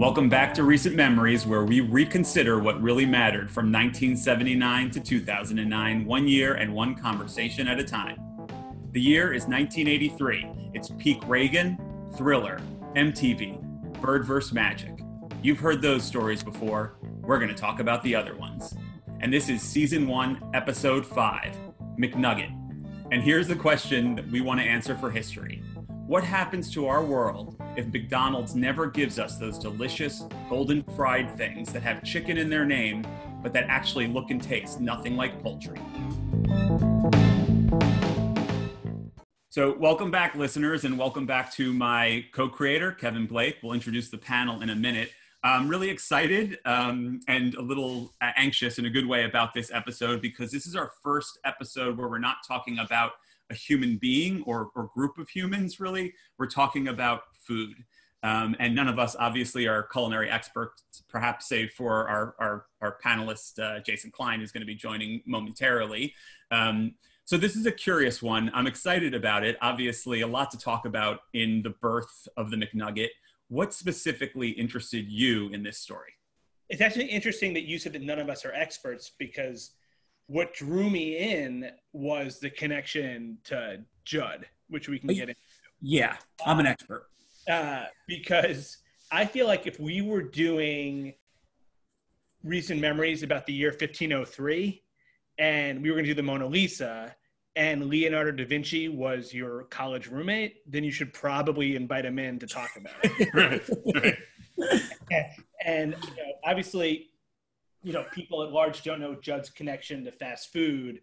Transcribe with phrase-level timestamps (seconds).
[0.00, 6.06] Welcome back to Recent Memories, where we reconsider what really mattered from 1979 to 2009,
[6.06, 8.16] one year and one conversation at a time.
[8.92, 10.70] The year is 1983.
[10.72, 11.76] It's peak Reagan,
[12.16, 12.62] Thriller,
[12.96, 13.60] MTV,
[14.00, 14.54] Bird vs.
[14.54, 15.02] Magic.
[15.42, 16.96] You've heard those stories before.
[17.20, 18.74] We're going to talk about the other ones.
[19.20, 21.54] And this is Season 1, Episode 5
[21.98, 22.56] McNugget.
[23.12, 25.62] And here's the question that we want to answer for history
[26.06, 31.72] What happens to our world if McDonald's never gives us those delicious golden fried things
[31.72, 33.06] that have chicken in their name,
[33.42, 35.78] but that actually look and taste nothing like poultry?
[39.50, 43.58] So, welcome back, listeners, and welcome back to my co creator, Kevin Blake.
[43.62, 45.10] We'll introduce the panel in a minute.
[45.42, 50.20] I'm really excited um, and a little anxious in a good way about this episode
[50.20, 53.12] because this is our first episode where we're not talking about
[53.48, 56.14] a human being or, or group of humans, really.
[56.38, 57.84] We're talking about food.
[58.22, 62.98] Um, and none of us obviously are culinary experts, perhaps save for our, our, our
[63.04, 66.14] panelist, uh, Jason Klein, who's going to be joining momentarily.
[66.50, 68.50] Um, so this is a curious one.
[68.54, 69.56] I'm excited about it.
[69.62, 73.08] Obviously, a lot to talk about in the birth of the McNugget.
[73.48, 76.12] What specifically interested you in this story?
[76.68, 79.72] It's actually interesting that you said that none of us are experts because
[80.26, 85.40] what drew me in was the connection to Judd, which we can get into.
[85.80, 87.06] Yeah, I'm an expert
[87.48, 88.78] uh, because
[89.10, 91.14] I feel like if we were doing
[92.42, 94.82] recent memories about the year 1503
[95.38, 97.14] and we were going to do the Mona Lisa
[97.56, 102.38] and Leonardo da Vinci was your college roommate, then you should probably invite him in
[102.38, 103.34] to talk about it.
[103.34, 104.16] right.
[105.10, 105.26] and,
[105.64, 107.10] and you know, obviously,
[107.82, 111.00] you know, people at large don't know Judd's connection to fast food,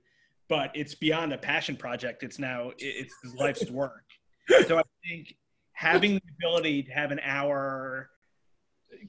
[0.47, 2.23] but it's beyond a passion project.
[2.23, 4.05] It's now it's his life's work.
[4.67, 5.35] So I think
[5.77, 8.09] having the ability to have an hour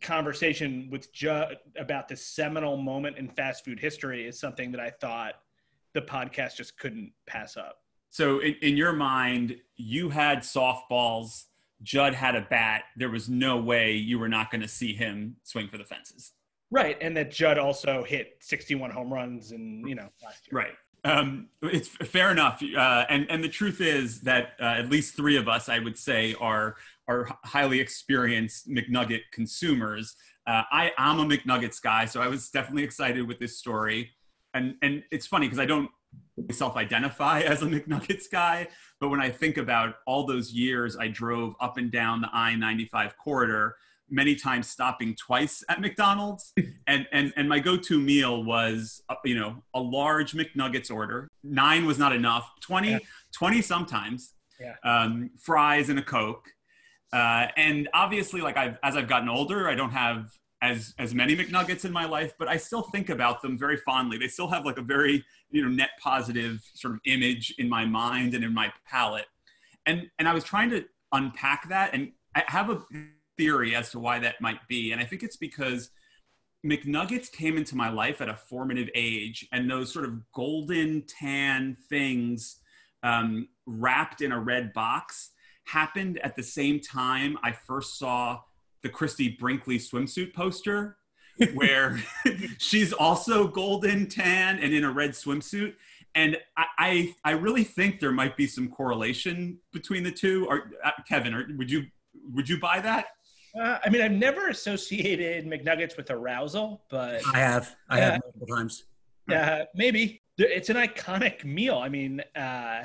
[0.03, 4.91] conversation with Judd about this seminal moment in fast food history is something that I
[4.91, 5.37] thought
[5.95, 7.79] the podcast just couldn't pass up.
[8.11, 11.45] So, in, in your mind, you had softballs,
[11.83, 12.83] Judd had a bat.
[12.99, 16.33] There was no way you were not going to see him swing for the fences.
[16.71, 16.99] Right.
[17.01, 20.61] And that Judd also hit 61 home runs and, you know, last year.
[20.61, 20.75] Right.
[21.05, 25.37] Um, it's fair enough, uh, and and the truth is that uh, at least three
[25.37, 26.77] of us, I would say, are
[27.07, 30.17] are highly experienced McNugget consumers.
[30.47, 34.11] Uh, I am a McNuggets guy, so I was definitely excited with this story.
[34.55, 35.91] And and it's funny because I don't
[36.51, 38.69] self-identify as a McNuggets guy,
[39.01, 43.13] but when I think about all those years I drove up and down the I-95
[43.17, 43.77] corridor,
[44.11, 46.53] many times stopping twice at McDonald's.
[46.87, 51.29] and, and, and my go-to meal was, uh, you know, a large McNuggets order.
[51.43, 52.51] Nine was not enough.
[52.61, 52.99] 20, yeah.
[53.33, 54.35] 20 sometimes.
[54.61, 54.75] Yeah.
[54.83, 56.49] Um, fries and a Coke.
[57.13, 60.31] Uh, and obviously, like I've, as I've gotten older, I don't have
[60.61, 64.19] as as many McNuggets in my life, but I still think about them very fondly.
[64.19, 67.85] They still have like a very you know net positive sort of image in my
[67.85, 69.27] mind and in my palate.
[69.87, 72.83] And and I was trying to unpack that, and I have a
[73.39, 74.93] theory as to why that might be.
[74.93, 75.91] And I think it's because
[76.67, 81.77] McNuggets came into my life at a formative age, and those sort of golden tan
[81.89, 82.57] things
[83.03, 85.31] um, wrapped in a red box
[85.65, 88.41] happened at the same time I first saw
[88.83, 90.97] the Christie Brinkley swimsuit poster,
[91.55, 92.03] where
[92.59, 95.75] she's also golden tan and in a red swimsuit.
[96.15, 100.47] And I, I, I, really think there might be some correlation between the two.
[100.49, 101.85] Or uh, Kevin, or, would you
[102.33, 103.07] would you buy that?
[103.59, 107.75] Uh, I mean, I've never associated McNuggets with arousal, but I have.
[107.89, 108.85] I have multiple times.
[109.29, 111.77] Yeah, uh, maybe it's an iconic meal.
[111.79, 112.85] I mean, uh,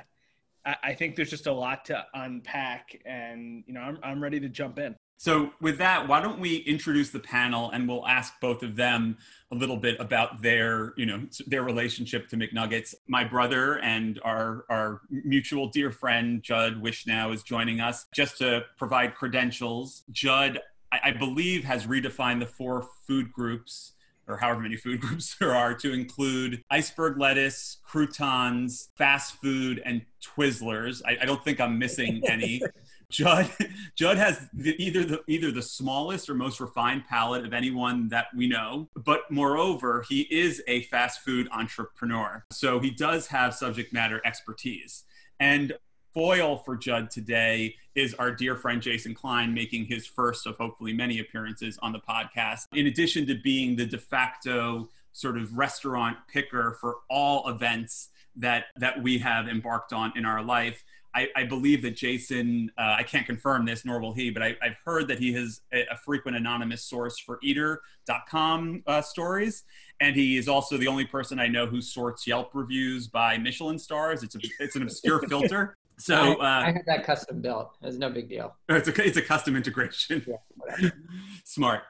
[0.66, 4.40] I, I think there's just a lot to unpack, and you know, I'm I'm ready
[4.40, 4.96] to jump in.
[5.24, 9.18] So, with that, why don't we introduce the panel and we'll ask both of them
[9.54, 12.94] a little bit about their, you know, their relationship to McNuggets.
[13.08, 18.66] My brother and our our mutual dear friend Judd Wishnow is joining us just to
[18.78, 20.04] provide credentials.
[20.12, 20.60] Judd,
[20.92, 23.94] I, I believe, has redefined the four food groups
[24.28, 30.02] or however many food groups there are to include iceberg lettuce, croutons, fast food, and
[30.22, 31.02] Twizzlers.
[31.06, 32.62] I, I don't think I'm missing any.
[33.14, 33.50] Judd
[33.96, 38.28] Judd has the, either the either the smallest or most refined palate of anyone that
[38.36, 42.44] we know, but moreover, he is a fast food entrepreneur.
[42.52, 45.04] So he does have subject matter expertise.
[45.40, 45.74] And
[46.14, 50.94] foil for Judd today is our dear friend Jason Klein making his first of hopefully
[50.94, 52.68] many appearances on the podcast.
[52.74, 58.66] In addition to being the de facto sort of restaurant picker for all events that
[58.78, 60.84] that we have embarked on in our life
[61.16, 64.56] I, I, believe that Jason, uh, I can't confirm this, nor will he, but I,
[64.62, 69.64] have heard that he is a, a, frequent anonymous source for eater.com uh, stories.
[70.00, 73.78] And he is also the only person I know who sorts Yelp reviews by Michelin
[73.78, 74.24] stars.
[74.24, 75.78] It's, a, it's an obscure filter.
[76.00, 77.78] So I, uh, I, had that custom built.
[77.82, 78.56] It's no big deal.
[78.70, 80.26] It's a, it's a custom integration.
[80.28, 80.90] Yeah,
[81.46, 81.84] Smart.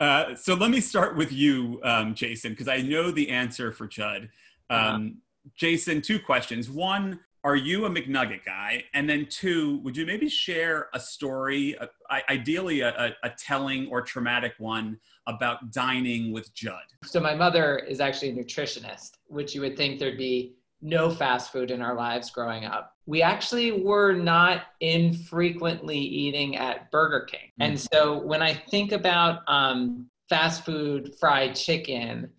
[0.00, 3.88] Uh, so let me start with you, um, Jason, because I know the answer for
[3.88, 4.28] Judd.
[4.70, 4.94] Uh-huh.
[4.94, 5.50] Um, uh-huh.
[5.56, 6.70] Jason, two questions.
[6.70, 8.84] One, are you a McNugget guy?
[8.94, 11.86] And then two, would you maybe share a story, uh,
[12.28, 16.82] ideally a, a, a, telling or traumatic one about dining with Judd?
[17.04, 21.52] So my mother is actually a nutritionist, which you would think there'd be no fast
[21.52, 22.96] food in our lives growing up.
[23.06, 27.40] We actually were not infrequently eating at Burger King.
[27.40, 27.62] Mm-hmm.
[27.62, 32.30] And so when I think about um, fast food fried chicken,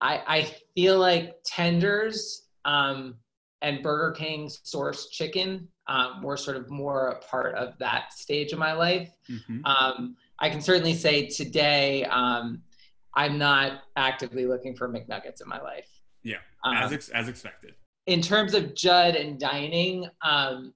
[0.00, 3.14] I, I feel like tenders um,
[3.62, 8.52] and Burger King sourced chicken um, were sort of more a part of that stage
[8.52, 9.10] of my life.
[9.28, 9.64] Mm-hmm.
[9.64, 12.62] Um, I can certainly say today um,
[13.14, 15.88] I'm not actively looking for McNuggets in my life.
[16.22, 17.74] Yeah, as, um, ex- as expected.
[18.06, 20.72] In terms of Judd and dining, um,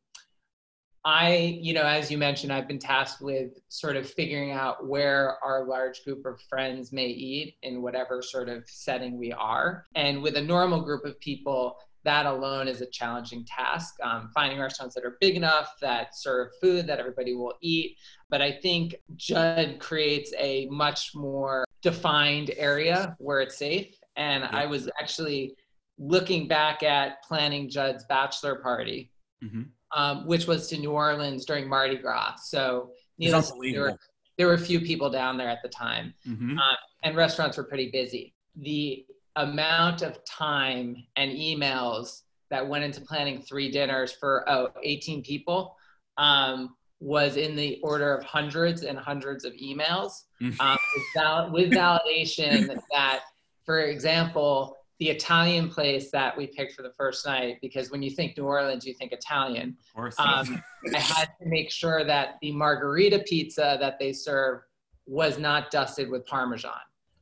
[1.04, 5.36] I, you know, as you mentioned, I've been tasked with sort of figuring out where
[5.44, 9.84] our large group of friends may eat in whatever sort of setting we are.
[9.96, 13.94] And with a normal group of people, that alone is a challenging task.
[14.02, 17.96] Um, finding restaurants that are big enough that serve food that everybody will eat.
[18.30, 23.94] But I think Judd creates a much more defined area where it's safe.
[24.16, 24.50] And yeah.
[24.52, 25.54] I was actually
[25.98, 29.10] looking back at planning Judd's bachelor party.
[29.44, 29.62] Mm-hmm
[29.94, 32.36] um, which was to New Orleans during Mardi Gras.
[32.44, 33.98] So needless, there, were,
[34.38, 36.58] there were a few people down there at the time, mm-hmm.
[36.58, 38.34] uh, and restaurants were pretty busy.
[38.56, 39.04] The
[39.36, 45.76] amount of time and emails that went into planning three dinners for oh, 18 people
[46.18, 50.60] um, was in the order of hundreds and hundreds of emails mm-hmm.
[50.60, 53.20] um, with, val- with validation that,
[53.64, 58.10] for example, the Italian place that we picked for the first night because when you
[58.10, 59.76] think New Orleans, you think Italian.
[60.20, 60.62] Um,
[60.94, 64.60] I had to make sure that the margherita pizza that they serve
[65.06, 66.72] was not dusted with Parmesan.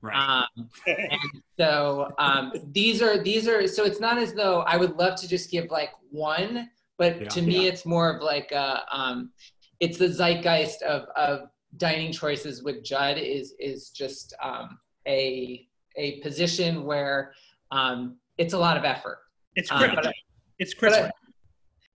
[0.03, 0.17] Right.
[0.17, 4.97] Um, and so um, these are these are so it's not as though I would
[4.97, 7.69] love to just give like one, but yeah, to me yeah.
[7.69, 9.31] it's more of like a, um,
[9.79, 15.67] it's the zeitgeist of of dining choices with Judd is is just um, a
[15.97, 17.33] a position where
[17.71, 19.19] um, it's a lot of effort.
[19.55, 20.07] It's critical.
[20.07, 20.13] Um,
[20.59, 21.11] it's critical.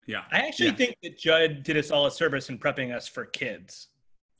[0.08, 0.24] yeah.
[0.32, 0.76] I actually yeah.
[0.76, 3.88] think that Judd did us all a service in prepping us for kids.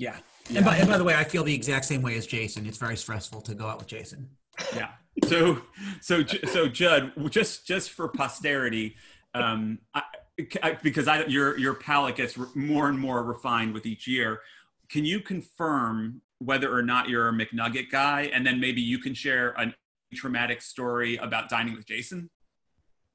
[0.02, 0.18] Yeah.
[0.50, 0.58] yeah.
[0.58, 2.66] And, by, and by the way, I feel the exact same way as Jason.
[2.66, 4.30] It's very stressful to go out with Jason.
[4.76, 4.90] Yeah.
[5.28, 5.62] So,
[6.02, 8.96] so, so Judd, just, just for posterity,
[9.34, 10.04] um, I,
[10.64, 14.42] I, because I, your, your palate gets more and more refined with each year.
[14.90, 18.32] Can you confirm whether or not you're a McNugget guy?
[18.34, 19.74] And then maybe you can share an
[20.16, 22.30] traumatic story about dining with Jason?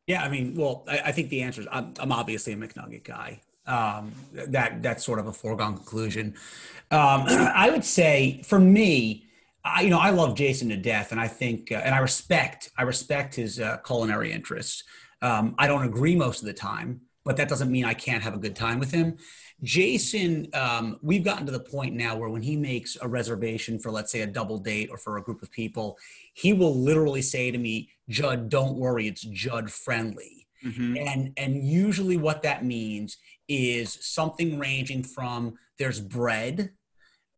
[0.06, 3.04] Yeah, I mean, well, I, I think the answer is I'm, I'm, obviously a McNugget
[3.04, 3.40] guy.
[3.66, 6.34] Um, that that's sort of a foregone conclusion.
[6.90, 9.26] Um, I would say for me,
[9.64, 12.70] I, you know, I love Jason to death, and I think, uh, and I respect,
[12.78, 14.84] I respect his uh, culinary interests.
[15.22, 18.34] Um, I don't agree most of the time, but that doesn't mean I can't have
[18.34, 19.16] a good time with him.
[19.62, 23.90] Jason, um, we've gotten to the point now where when he makes a reservation for,
[23.90, 25.98] let's say, a double date or for a group of people,
[26.34, 30.45] he will literally say to me, Judd, don't worry, it's Judd friendly.
[30.64, 30.96] Mm-hmm.
[30.96, 36.70] And and usually what that means is something ranging from there's bread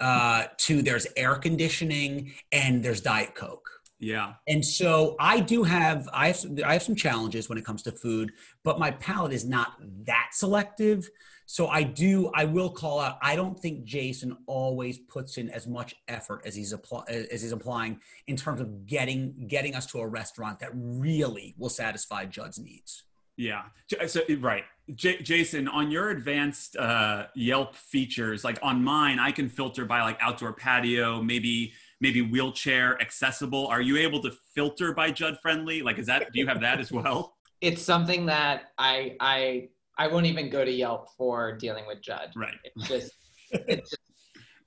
[0.00, 3.68] uh, to there's air conditioning and there's Diet Coke.
[4.00, 4.34] Yeah.
[4.46, 7.92] And so I do have I have I have some challenges when it comes to
[7.92, 8.30] food,
[8.62, 9.72] but my palate is not
[10.04, 11.08] that selective.
[11.50, 13.16] So I do, I will call out.
[13.22, 17.52] I don't think Jason always puts in as much effort as he's apply, as he's
[17.52, 22.58] applying in terms of getting getting us to a restaurant that really will satisfy Judd's
[22.58, 23.04] needs.
[23.38, 23.62] Yeah.
[24.08, 24.64] So right,
[24.94, 30.02] J- Jason, on your advanced uh, Yelp features, like on mine, I can filter by
[30.02, 33.66] like outdoor patio, maybe maybe wheelchair accessible.
[33.68, 35.80] Are you able to filter by Judd friendly?
[35.80, 37.36] Like, is that do you have that as well?
[37.60, 42.30] It's something that I I I won't even go to Yelp for dealing with Judd.
[42.36, 42.54] Right.
[42.64, 43.12] It's just
[43.50, 44.02] it's just,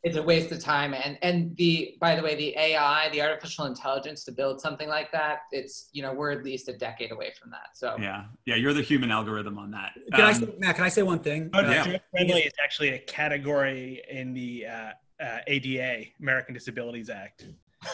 [0.03, 0.93] it's a waste of time.
[0.93, 5.11] And and the by the way, the AI, the artificial intelligence to build something like
[5.11, 7.69] that, it's you know we're at least a decade away from that.
[7.75, 9.93] So yeah, yeah, you're the human algorithm on that.
[10.13, 10.75] Can um, I say, Matt?
[10.75, 11.49] Can I say one thing?
[11.53, 11.97] Oh, yeah.
[12.11, 17.45] friendly is actually a category in the uh, uh, ADA, American Disabilities Act.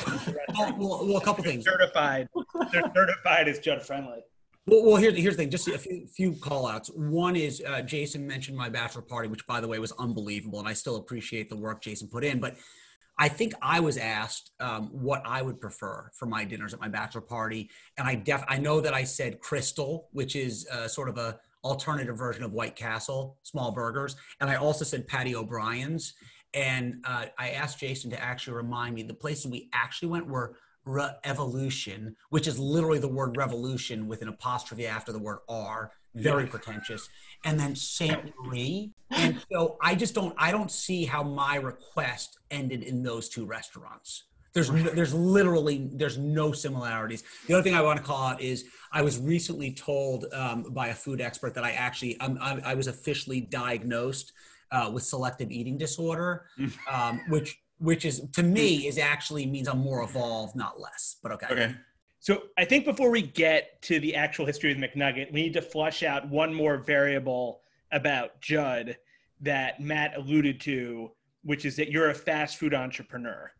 [0.07, 1.65] well, well, well, a couple they're things.
[1.65, 2.29] Certified.
[2.71, 4.21] They're certified as Judd friendly.
[4.67, 5.49] Well, well here, here's the thing.
[5.49, 6.89] Just a few, few call outs.
[6.89, 10.67] One is uh, Jason mentioned my bachelor party, which by the way was unbelievable, and
[10.67, 12.39] I still appreciate the work Jason put in.
[12.39, 12.57] But
[13.17, 16.89] I think I was asked um, what I would prefer for my dinners at my
[16.89, 21.07] bachelor party, and I def I know that I said Krystal, which is uh, sort
[21.07, 26.13] of a alternative version of White Castle, small burgers, and I also said Patty O'Brien's.
[26.53, 30.55] And uh, I asked Jason to actually remind me the places we actually went were
[30.87, 35.91] R'evolution, which is literally the word revolution with an apostrophe after the word R.
[36.15, 36.49] Very yeah.
[36.49, 37.09] pretentious.
[37.45, 38.91] And then Sainte Marie.
[39.11, 43.45] And so I just don't I don't see how my request ended in those two
[43.45, 44.23] restaurants.
[44.53, 47.23] There's there's literally there's no similarities.
[47.45, 50.87] The other thing I want to call out is I was recently told um, by
[50.87, 54.33] a food expert that I actually um, I, I was officially diagnosed
[54.71, 56.45] uh, with selective eating disorder,
[56.91, 61.17] um, which which is to me is actually means I'm more evolved, not less.
[61.21, 61.47] But okay.
[61.51, 61.75] Okay.
[62.19, 65.53] So I think before we get to the actual history of the McNugget, we need
[65.53, 68.97] to flush out one more variable about Judd
[69.41, 71.11] that Matt alluded to,
[71.43, 73.51] which is that you're a fast food entrepreneur.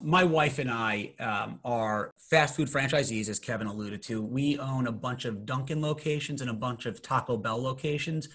[0.00, 4.20] My wife and I um, are fast food franchisees, as Kevin alluded to.
[4.20, 8.28] We own a bunch of Dunkin' locations and a bunch of Taco Bell locations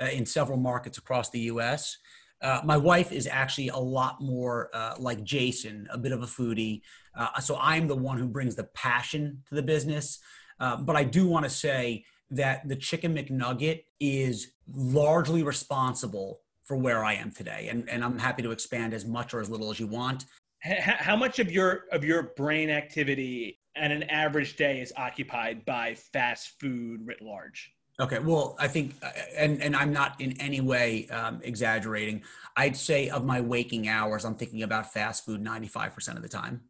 [0.00, 1.96] uh, in several markets across the U.S.
[2.42, 6.26] Uh, my wife is actually a lot more uh, like Jason, a bit of a
[6.26, 6.82] foodie.
[7.16, 10.18] Uh, so I'm the one who brings the passion to the business.
[10.60, 16.76] Uh, but I do want to say that the Chicken McNugget is largely responsible for
[16.76, 17.68] where I am today.
[17.70, 20.24] And, and I'm happy to expand as much or as little as you want.
[20.60, 25.94] How much of your of your brain activity and an average day is occupied by
[25.94, 27.73] fast food writ large?
[28.00, 32.22] Okay, well, I think, uh, and and I'm not in any way um, exaggerating.
[32.56, 36.28] I'd say of my waking hours, I'm thinking about fast food 95 percent of the
[36.28, 36.62] time.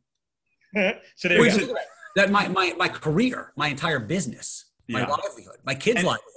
[0.74, 1.76] so there go.
[2.16, 5.06] That my my my career, my entire business, my yeah.
[5.06, 6.30] livelihood, my kids' and, livelihood.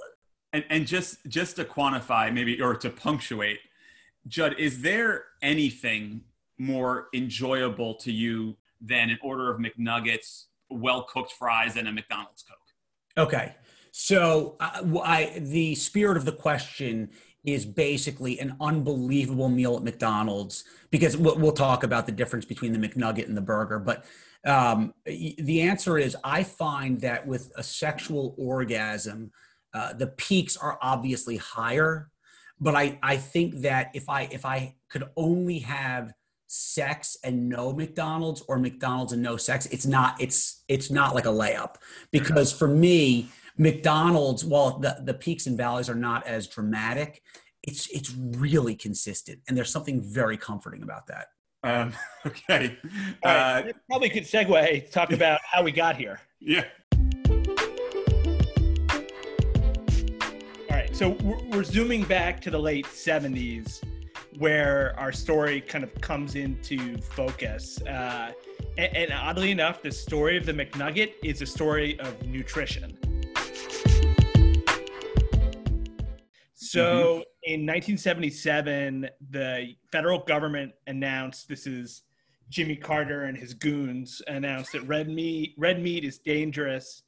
[0.54, 3.58] And and just just to quantify, maybe or to punctuate,
[4.26, 6.22] Judd, is there anything
[6.58, 12.42] more enjoyable to you than an order of McNuggets, well cooked fries, and a McDonald's
[12.42, 13.26] Coke?
[13.26, 13.54] Okay.
[14.00, 17.10] So, uh, I, the spirit of the question
[17.44, 20.62] is basically an unbelievable meal at McDonald's
[20.92, 23.80] because we'll, we'll talk about the difference between the McNugget and the burger.
[23.80, 24.04] But
[24.46, 29.32] um, the answer is I find that with a sexual orgasm,
[29.74, 32.08] uh, the peaks are obviously higher.
[32.60, 36.12] But I, I think that if I if I could only have
[36.46, 41.26] sex and no McDonald's or McDonald's and no sex, it's not it's it's not like
[41.26, 41.74] a layup
[42.12, 43.28] because for me
[43.58, 47.22] McDonald's, while the, the peaks and valleys are not as dramatic,
[47.64, 51.26] it's it's really consistent, and there's something very comforting about that.
[51.64, 51.92] Um,
[52.26, 52.78] okay,
[53.24, 56.20] uh, probably could segue to talk about how we got here.
[56.40, 56.64] Yeah.
[60.70, 63.82] All right, so we're, we're zooming back to the late '70s,
[64.38, 67.82] where our story kind of comes into focus.
[67.82, 68.30] Uh,
[68.78, 72.96] and, and oddly enough, the story of the McNugget is a story of nutrition.
[76.68, 77.20] So mm-hmm.
[77.44, 82.02] in 1977, the federal government announced this is
[82.50, 87.02] Jimmy Carter and his goons announced that red meat red meat is dangerous,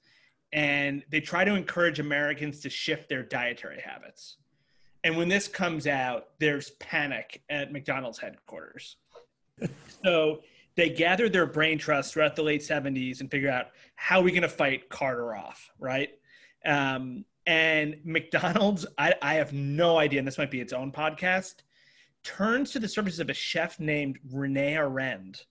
[0.53, 4.39] and they try to encourage Americans to shift their dietary habits.
[5.05, 8.97] And when this comes out, there's panic at McDonald's headquarters.
[10.05, 10.41] so
[10.77, 14.31] they gather their brain trust throughout the late 70s and figure out how are we
[14.31, 16.11] going to fight Carter off, right?
[16.65, 21.57] Um, and McDonald's, I, I have no idea, and this might be its own podcast,
[22.23, 25.43] turns to the services of a chef named Rene Arend,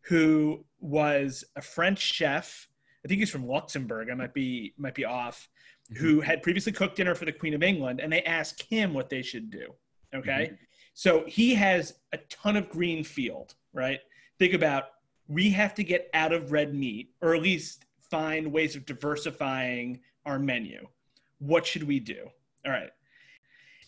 [0.00, 2.66] who was a French chef.
[3.04, 4.08] I think he's from Luxembourg.
[4.10, 5.50] I might be might be off.
[5.92, 6.02] Mm-hmm.
[6.02, 9.10] Who had previously cooked dinner for the Queen of England, and they asked him what
[9.10, 9.74] they should do.
[10.14, 10.54] Okay, mm-hmm.
[10.94, 13.54] so he has a ton of green field.
[13.74, 14.00] Right.
[14.38, 14.84] Think about
[15.28, 20.00] we have to get out of red meat, or at least find ways of diversifying
[20.24, 20.86] our menu
[21.38, 22.28] what should we do?
[22.64, 22.90] All right.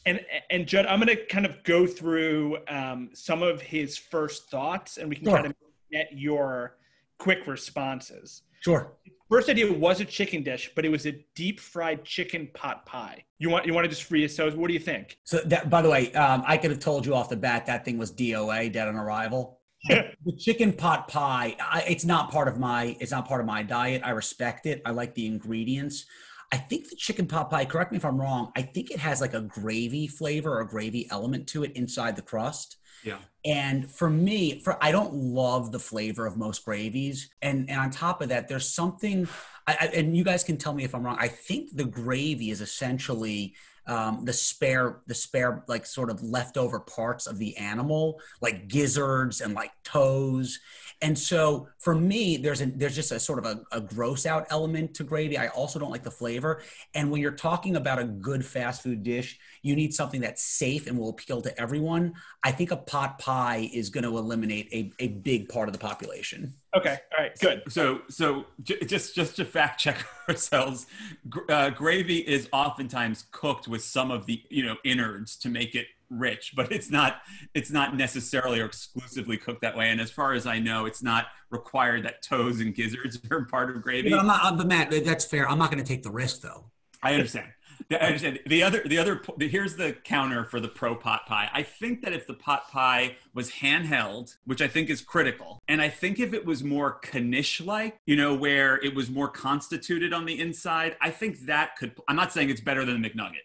[0.05, 4.49] And, and Judd, I'm going to kind of go through um, some of his first
[4.50, 5.35] thoughts and we can sure.
[5.35, 5.55] kind of
[5.91, 6.76] get your
[7.19, 8.43] quick responses.
[8.61, 8.93] Sure.
[9.29, 13.25] First idea was a chicken dish, but it was a deep fried chicken pot pie.
[13.38, 15.19] You want you want to just free so what do you think?
[15.25, 17.85] So that by the way, um, I could have told you off the bat that
[17.85, 19.61] thing was DOA, dead on arrival.
[19.88, 23.65] the chicken pot pie, I, it's not part of my it's not part of my
[23.65, 24.03] diet.
[24.05, 24.81] I respect it.
[24.87, 26.07] I like the ingredients.
[26.53, 29.21] I think the chicken pot pie, correct me if I'm wrong, I think it has
[29.21, 32.76] like a gravy flavor or gravy element to it inside the crust.
[33.05, 33.19] Yeah.
[33.45, 37.31] And for me, for I don't love the flavor of most gravies.
[37.43, 39.29] And and on top of that, there's something
[39.67, 41.17] I, I, and you guys can tell me if I'm wrong.
[41.19, 43.55] I think the gravy is essentially
[43.87, 49.41] um, the spare the spare like sort of leftover parts of the animal like gizzards
[49.41, 50.59] and like toes
[51.03, 54.47] and so for me there's a there's just a sort of a, a gross out
[54.50, 56.62] element to gravy i also don't like the flavor
[56.95, 60.87] and when you're talking about a good fast food dish you need something that's safe
[60.87, 62.12] and will appeal to everyone
[62.43, 65.79] i think a pot pie is going to eliminate a, a big part of the
[65.79, 66.99] population Okay.
[67.17, 67.38] All right.
[67.38, 67.62] Good.
[67.69, 70.87] So, so j- just just to fact check ourselves,
[71.26, 75.75] gr- uh, gravy is oftentimes cooked with some of the you know innards to make
[75.75, 77.23] it rich, but it's not
[77.55, 79.91] it's not necessarily or exclusively cooked that way.
[79.91, 83.71] And as far as I know, it's not required that toes and gizzards are part
[83.71, 84.11] of gravy.
[84.11, 86.41] but i'm not uh, but matt that's fair i'm not going to take the risk
[86.41, 86.65] though
[87.03, 87.49] I understand.
[87.91, 88.41] I understand.
[88.47, 91.49] The other, the other, the, here's the counter for the pro pot pie.
[91.53, 95.81] I think that if the pot pie was handheld, which I think is critical, and
[95.83, 100.13] I think if it was more knish like, you know, where it was more constituted
[100.13, 101.95] on the inside, I think that could.
[102.09, 103.45] I'm not saying it's better than the McNugget,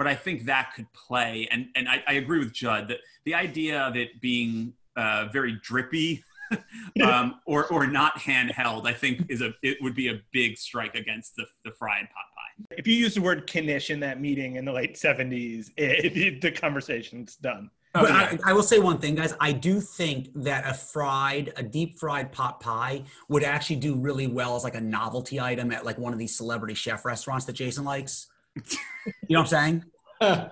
[0.00, 1.46] but I think that could play.
[1.50, 5.60] And and I, I agree with Judd that the idea of it being uh, very
[5.62, 6.24] drippy.
[7.04, 10.94] um, or or not handheld, I think is a it would be a big strike
[10.94, 12.74] against the the fried pot pie.
[12.78, 16.40] If you use the word knish in that meeting in the late 70s, it, it,
[16.40, 17.70] the conversation's done.
[17.94, 18.38] Oh, but yeah.
[18.44, 19.34] I, I will say one thing, guys.
[19.38, 24.26] I do think that a fried, a deep fried pot pie would actually do really
[24.26, 27.52] well as like a novelty item at like one of these celebrity chef restaurants that
[27.52, 28.28] Jason likes.
[28.56, 28.62] You
[29.30, 29.84] know what I'm saying?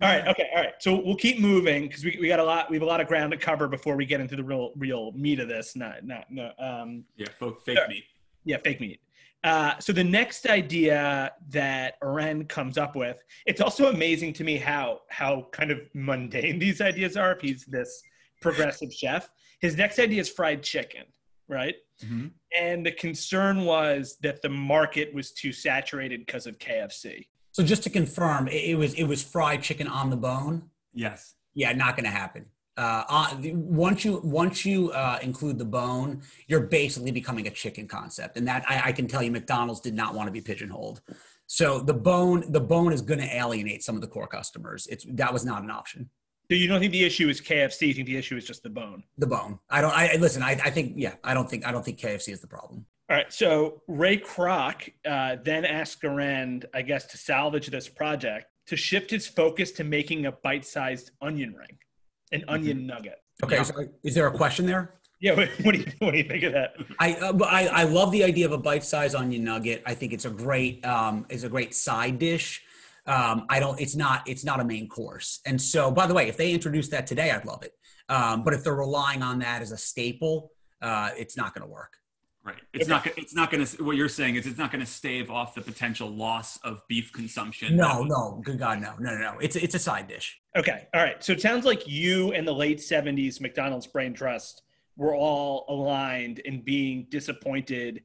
[0.00, 0.26] All right.
[0.28, 0.48] Okay.
[0.54, 0.72] All right.
[0.80, 2.68] So we'll keep moving because we, we got a lot.
[2.68, 5.12] We have a lot of ground to cover before we get into the real real
[5.12, 5.76] meat of this.
[5.76, 6.50] Not not no.
[6.58, 7.88] Um, Yeah, fake, fake Sure.
[7.88, 8.04] meat.
[8.44, 9.00] yeah, fake meat.
[9.44, 14.56] Uh, so the next idea that Arend comes up with, it's also amazing to me
[14.56, 17.32] how how kind of mundane these ideas are.
[17.32, 18.02] If he's this
[18.42, 19.30] progressive chef,
[19.60, 21.04] his next idea is fried chicken,
[21.48, 21.76] right?
[22.02, 22.32] Mhm.
[22.58, 27.28] And the concern was that the market was too saturated because of KFC.
[27.52, 30.70] So just to confirm, it, it was it was fried chicken on the bone.
[30.92, 31.34] Yes.
[31.54, 32.46] Yeah, not going to happen.
[32.76, 37.86] Uh, uh, once you once you uh, include the bone, you're basically becoming a chicken
[37.86, 41.00] concept, and that I, I can tell you, McDonald's did not want to be pigeonholed.
[41.46, 44.88] So the bone the bone is going to alienate some of the core customers.
[44.88, 46.10] It's that was not an option.
[46.54, 47.88] So you don't think the issue is KFC?
[47.88, 49.02] You think the issue is just the bone?
[49.18, 49.58] The bone.
[49.70, 49.92] I don't.
[49.92, 50.40] I listen.
[50.40, 51.14] I, I think yeah.
[51.24, 52.86] I don't think I don't think KFC is the problem.
[53.10, 53.32] All right.
[53.32, 59.10] So Ray Kroc uh, then asked Garand, I guess, to salvage this project to shift
[59.10, 61.76] his focus to making a bite-sized onion ring,
[62.30, 63.18] an onion nugget.
[63.42, 63.56] Okay.
[63.56, 63.62] Yeah.
[63.64, 64.94] So is there a question there?
[65.18, 65.34] Yeah.
[65.34, 66.76] What, what do you What do you think of that?
[67.00, 69.82] I, uh, I I love the idea of a bite-sized onion nugget.
[69.86, 72.62] I think it's a great um, it's a great side dish.
[73.06, 73.80] Um, I don't.
[73.80, 74.26] It's not.
[74.26, 75.40] It's not a main course.
[75.46, 77.72] And so, by the way, if they introduce that today, I'd love it.
[78.08, 80.50] Um, but if they're relying on that as a staple,
[80.82, 81.92] uh, it's not going to work.
[82.42, 82.56] Right.
[82.74, 83.04] It's not.
[83.04, 83.84] go- It's not going to.
[83.84, 87.10] What you're saying is, it's not going to stave off the potential loss of beef
[87.12, 87.76] consumption.
[87.76, 89.38] No, no, good God, no, no, no, no.
[89.38, 90.38] It's it's a side dish.
[90.56, 90.86] Okay.
[90.94, 91.22] All right.
[91.24, 94.62] So it sounds like you and the late '70s McDonald's Brain Trust
[94.96, 98.02] were all aligned in being disappointed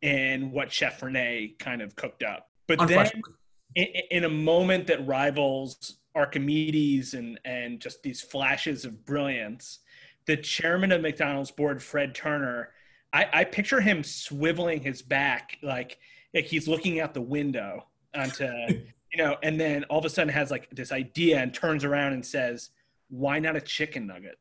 [0.00, 2.48] in what Chef Rene kind of cooked up.
[2.66, 3.32] But then Unquestionably.
[3.74, 9.80] In, in a moment that rivals Archimedes and and just these flashes of brilliance,
[10.26, 12.70] the chairman of McDonald's board, Fred Turner,
[13.12, 15.98] I, I picture him swiveling his back like
[16.34, 18.48] like he's looking out the window onto
[19.12, 22.14] you know, and then all of a sudden has like this idea and turns around
[22.14, 22.70] and says,
[23.08, 24.38] "Why not a chicken nugget?"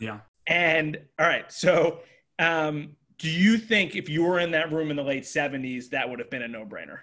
[0.00, 0.20] Yeah.
[0.46, 2.00] And all right, so
[2.38, 6.08] um, do you think if you were in that room in the late '70s, that
[6.08, 7.00] would have been a no-brainer?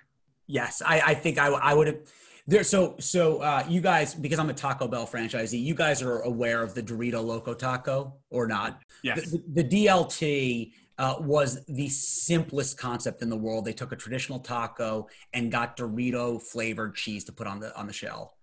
[0.48, 1.98] Yes, I, I think I, I would have.
[2.46, 6.20] There, so so uh, you guys, because I'm a Taco Bell franchisee, you guys are
[6.22, 8.82] aware of the Dorito Loco Taco or not?
[9.02, 9.32] Yes.
[9.32, 13.66] The, the DLT uh, was the simplest concept in the world.
[13.66, 17.88] They took a traditional taco and got Dorito flavored cheese to put on the on
[17.88, 18.36] the shell.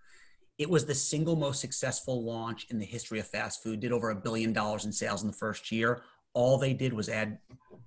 [0.58, 3.80] It was the single most successful launch in the history of fast food.
[3.80, 6.02] Did over a billion dollars in sales in the first year.
[6.32, 7.38] All they did was add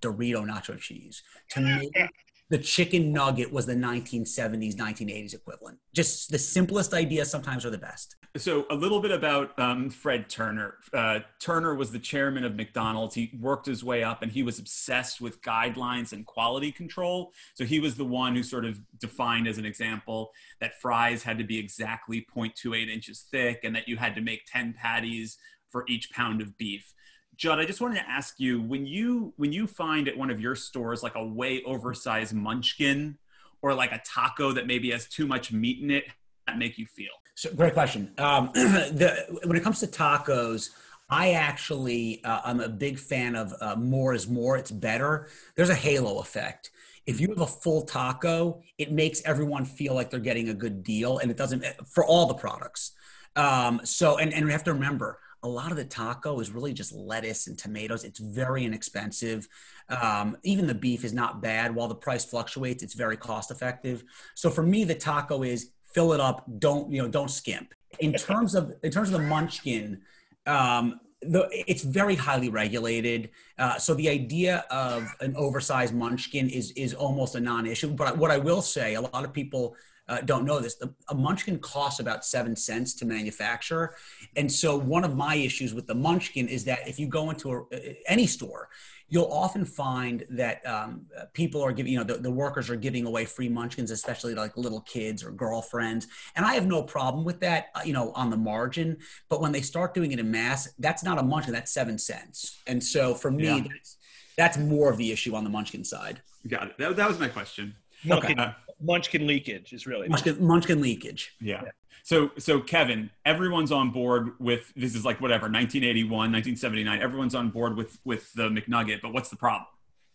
[0.01, 1.91] Dorito nacho cheese to make
[2.49, 7.77] the chicken nugget was the 1970s 1980s equivalent just the simplest ideas sometimes are the
[7.77, 10.77] best So a little bit about um, Fred Turner.
[10.91, 13.13] Uh, Turner was the chairman of McDonald's.
[13.13, 17.31] He worked his way up, and he was obsessed with guidelines and quality control.
[17.53, 21.37] So he was the one who sort of defined as an example that fries had
[21.37, 25.37] to be exactly 0.28 inches thick, and that you had to make 10 patties
[25.69, 26.91] for each pound of beef.
[27.35, 30.39] Judd, I just wanted to ask you when you when you find at one of
[30.39, 33.17] your stores like a way oversized munchkin
[33.61, 36.05] or like a taco that maybe has too much meat in it,
[36.47, 37.11] that make you feel?
[37.35, 38.11] So, great question.
[38.17, 40.69] Um, the, when it comes to tacos,
[41.09, 44.57] I actually uh, I'm a big fan of uh, more is more.
[44.57, 45.27] It's better.
[45.55, 46.71] There's a halo effect.
[47.05, 50.83] If you have a full taco, it makes everyone feel like they're getting a good
[50.83, 52.91] deal, and it doesn't for all the products.
[53.35, 56.73] Um, so, and and we have to remember a lot of the taco is really
[56.73, 58.03] just lettuce and tomatoes.
[58.03, 59.47] It's very inexpensive.
[59.89, 61.75] Um, even the beef is not bad.
[61.75, 64.03] While the price fluctuates, it's very cost effective.
[64.35, 66.45] So for me, the taco is fill it up.
[66.59, 67.07] Don't you know?
[67.07, 67.73] Don't skimp.
[67.99, 70.01] In terms of in terms of the munchkin,
[70.45, 73.29] um, the, it's very highly regulated.
[73.57, 77.89] Uh, so the idea of an oversized munchkin is is almost a non-issue.
[77.89, 79.75] But what I will say, a lot of people
[80.07, 80.75] uh, don't know this.
[80.75, 83.95] The, a munchkin costs about seven cents to manufacture.
[84.35, 87.67] And so one of my issues with the munchkin is that if you go into
[87.71, 88.69] a, any store,
[89.09, 93.05] you'll often find that um, people are giving, you know, the, the, workers are giving
[93.05, 96.07] away free munchkins, especially like little kids or girlfriends.
[96.35, 98.97] And I have no problem with that, uh, you know, on the margin.
[99.29, 102.59] But when they start doing it in mass, that's not a munchkin, that's seven cents.
[102.65, 103.61] And so for me, yeah.
[103.69, 103.97] that's,
[104.35, 106.21] that's more of the issue on the munchkin side.
[106.47, 106.77] Got it.
[106.79, 107.75] That, that was my question.
[108.03, 108.51] Munchkin, okay.
[108.83, 111.33] Munchkin leakage is really munchkin, munchkin leakage.
[111.39, 111.61] Yeah.
[111.63, 111.71] yeah.
[112.03, 117.01] So, so Kevin, everyone's on board with this is like whatever 1981, 1979.
[117.01, 119.67] Everyone's on board with with the McNugget, but what's the problem?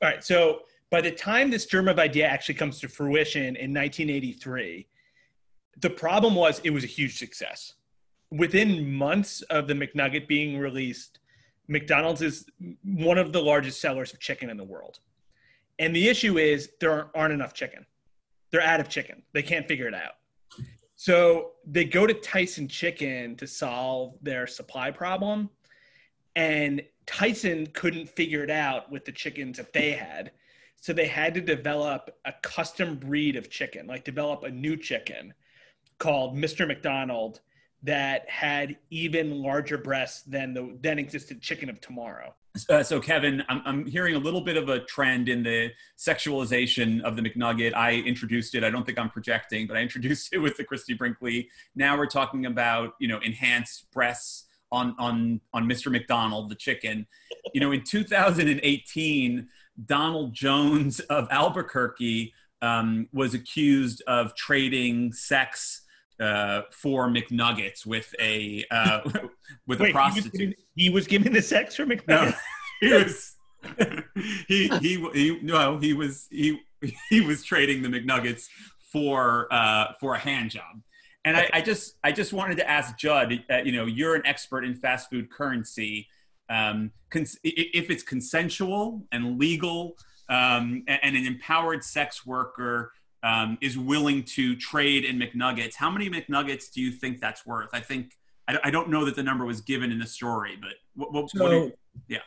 [0.02, 0.22] All right.
[0.22, 4.86] So, by the time this germ of idea actually comes to fruition in 1983,
[5.80, 7.74] the problem was it was a huge success.
[8.30, 11.18] Within months of the McNugget being released,
[11.68, 12.46] McDonald's is
[12.82, 14.98] one of the largest sellers of chicken in the world.
[15.78, 17.86] And the issue is there aren't enough chicken.
[18.50, 19.22] They're out of chicken.
[19.32, 20.14] They can't figure it out.
[20.96, 25.50] So they go to Tyson Chicken to solve their supply problem.
[26.34, 30.32] And Tyson couldn't figure it out with the chickens that they had.
[30.80, 35.34] So they had to develop a custom breed of chicken, like develop a new chicken
[35.98, 36.66] called Mr.
[36.66, 37.40] McDonald
[37.82, 42.34] that had even larger breasts than the then existed chicken of tomorrow.
[42.68, 47.02] Uh, so, Kevin, I'm, I'm hearing a little bit of a trend in the sexualization
[47.02, 47.74] of the McNugget.
[47.74, 48.64] I introduced it.
[48.64, 51.48] I don't think I'm projecting, but I introduced it with the Christie Brinkley.
[51.76, 55.90] Now we're talking about you know enhanced breasts on on on Mr.
[55.92, 57.06] McDonald, the chicken.
[57.54, 59.48] You know, in 2018,
[59.86, 65.82] Donald Jones of Albuquerque um, was accused of trading sex
[66.20, 69.00] uh, for McNuggets with a uh,
[69.66, 70.32] with Wait, a prostitute.
[70.32, 72.08] He was, giving, he was giving the sex for McNuggets.
[72.08, 72.32] No,
[72.80, 73.34] he was.
[74.46, 76.60] he, he he no he was he
[77.10, 78.46] he was trading the McNuggets
[78.92, 80.82] for uh, for a hand job.
[81.24, 84.22] And I, I just I just wanted to ask Judd, uh, you know, you're an
[84.24, 86.06] expert in fast food currency.
[86.48, 89.96] Um, cons- if it's consensual and legal,
[90.30, 92.92] um, and, and an empowered sex worker
[93.28, 95.74] um, is willing to trade in McNuggets.
[95.74, 97.68] How many McNuggets do you think that's worth?
[97.74, 98.16] I think
[98.48, 101.30] I, I don't know that the number was given in the story, but what, what,
[101.30, 101.72] so, what you,
[102.08, 102.18] yeah.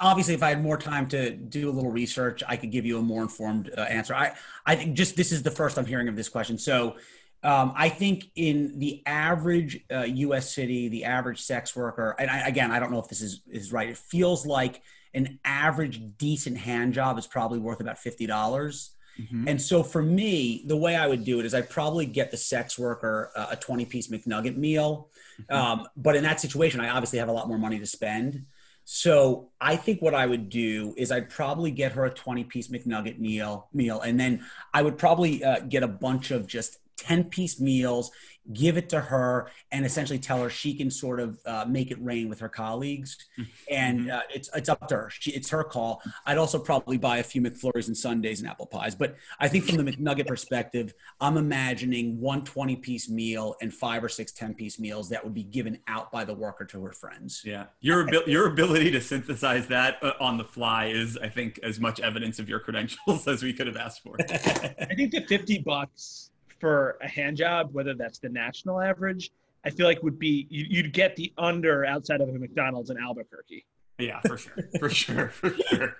[0.00, 2.98] Obviously, if I had more time to do a little research, I could give you
[2.98, 4.16] a more informed uh, answer.
[4.16, 4.32] I,
[4.66, 6.58] I think just this is the first I'm hearing of this question.
[6.58, 6.96] So,
[7.44, 10.52] um, I think in the average uh, U.S.
[10.52, 13.72] city, the average sex worker, and I, again, I don't know if this is is
[13.72, 13.88] right.
[13.88, 14.82] It feels like
[15.14, 18.96] an average decent hand job is probably worth about fifty dollars.
[19.20, 19.48] Mm-hmm.
[19.48, 22.36] And so for me, the way I would do it is I'd probably get the
[22.36, 25.08] sex worker uh, a 20 piece McNugget meal.
[25.40, 25.54] Mm-hmm.
[25.54, 28.46] Um, but in that situation, I obviously have a lot more money to spend.
[28.84, 32.68] So I think what I would do is I'd probably get her a 20 piece
[32.68, 34.00] McNugget meal meal.
[34.00, 34.44] And then
[34.74, 38.10] I would probably uh, get a bunch of just 10 piece meals
[38.52, 42.02] give it to her and essentially tell her she can sort of uh, make it
[42.02, 43.16] rain with her colleagues.
[43.38, 43.50] Mm-hmm.
[43.70, 45.10] and uh, it's it's up to her.
[45.10, 46.02] She, it's her call.
[46.26, 48.94] I'd also probably buy a few mcflurries and sundaes and apple pies.
[48.94, 54.02] But i think from the mcnugget perspective i'm imagining one 20 piece meal and five
[54.02, 56.92] or six 10 piece meals that would be given out by the worker to her
[56.92, 57.42] friends.
[57.44, 57.66] Yeah.
[57.80, 62.00] Your your ability to synthesize that uh, on the fly is i think as much
[62.00, 64.16] evidence of your credentials as we could have asked for.
[64.20, 66.31] I think the 50 bucks
[66.62, 69.32] for a hand job, whether that's the national average,
[69.64, 73.66] I feel like would be you'd get the under outside of a McDonald's in Albuquerque.
[73.98, 75.96] Yeah, for sure, for sure, for sure.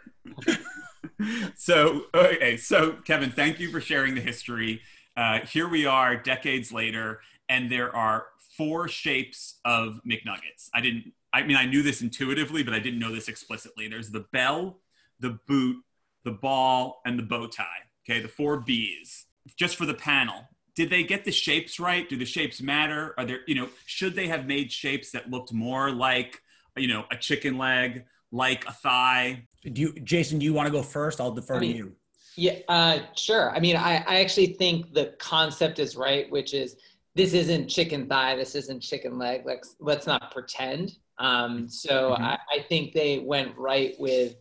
[1.56, 4.80] so okay, so Kevin, thank you for sharing the history.
[5.16, 10.70] Uh, here we are, decades later, and there are four shapes of McNuggets.
[10.72, 11.12] I didn't.
[11.32, 13.88] I mean, I knew this intuitively, but I didn't know this explicitly.
[13.88, 14.78] There's the bell,
[15.18, 15.82] the boot,
[16.24, 17.66] the ball, and the bow tie.
[18.08, 19.26] Okay, the four B's.
[19.56, 22.08] Just for the panel, did they get the shapes right?
[22.08, 23.14] Do the shapes matter?
[23.18, 26.40] Are there, you know, should they have made shapes that looked more like,
[26.76, 29.46] you know, a chicken leg like a thigh.
[29.70, 30.38] Do you, Jason?
[30.38, 31.20] Do you want to go first?
[31.20, 31.92] I'll defer I mean, to you.
[32.34, 33.50] Yeah, uh, sure.
[33.54, 36.76] I mean, I, I actually think the concept is right, which is
[37.14, 39.42] this isn't chicken thigh, this isn't chicken leg.
[39.44, 40.92] Let's let's not pretend.
[41.18, 42.20] Um, so Mhm.
[42.20, 44.36] I, I think they went right with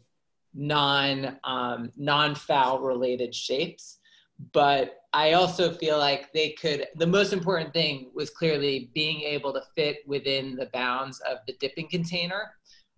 [0.54, 4.00] non um, non fowl related shapes.
[4.54, 6.88] But I also feel like they could.
[6.96, 11.54] The most important thing was clearly being able to fit within the bounds of the
[11.60, 12.52] dipping container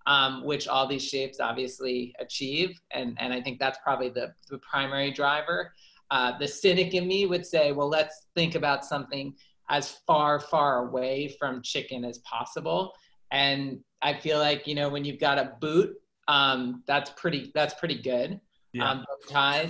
[0.06, 2.80] um, which all these shapes obviously achieve.
[2.92, 5.74] And, and I think that's probably the, the primary driver.
[6.12, 9.34] Uh, the cynic in me would say, well, let's think about something
[9.70, 12.94] as far, far away from chicken as possible.
[13.32, 15.96] And I feel like, you know, when you've got a boot,
[16.28, 18.40] um, that's pretty, that's pretty good.
[18.74, 18.90] Yeah.
[18.90, 19.06] Um.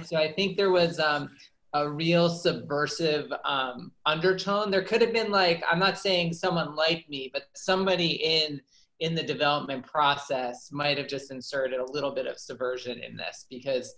[0.06, 1.30] So I think there was um,
[1.74, 4.70] a real subversive um, undertone.
[4.70, 8.62] There could have been like, I'm not saying someone like me, but somebody in
[9.00, 13.48] in the development process might have just inserted a little bit of subversion in this
[13.50, 13.96] because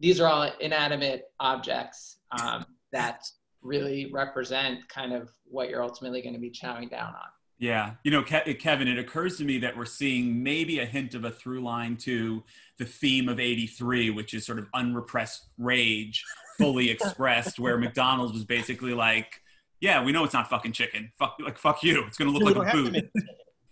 [0.00, 3.22] these are all inanimate objects um, that
[3.62, 7.28] really represent kind of what you're ultimately going to be chowing down on.
[7.58, 7.92] Yeah.
[8.04, 11.24] You know, Ke- Kevin, it occurs to me that we're seeing maybe a hint of
[11.24, 12.42] a through line to
[12.78, 16.24] the theme of 83, which is sort of unrepressed rage
[16.60, 19.40] fully expressed, where McDonald's was basically like,
[19.80, 21.10] yeah, we know it's not fucking chicken.
[21.18, 22.04] Fuck, like, fuck you.
[22.06, 23.10] It's going to look don't like a have to boot.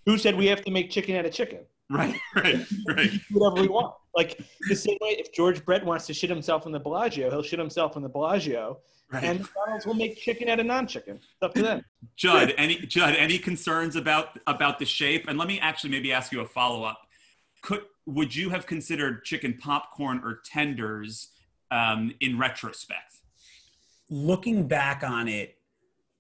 [0.07, 1.61] Who said we have to make chicken out of chicken?
[1.91, 3.11] Right, right, right.
[3.31, 3.95] Whatever we want.
[4.15, 7.43] Like the same way, if George Brett wants to shit himself in the Bellagio, he'll
[7.43, 8.79] shit himself in the Bellagio,
[9.13, 9.23] right.
[9.23, 11.17] and McDonald's will make chicken out of non-chicken.
[11.17, 11.85] It's up to them.
[12.17, 15.29] Judd, any Judd, any concerns about about the shape?
[15.29, 17.01] And let me actually maybe ask you a follow up.
[17.63, 21.29] Could would you have considered chicken popcorn or tenders
[21.71, 23.19] um, in retrospect?
[24.11, 25.57] looking back on it,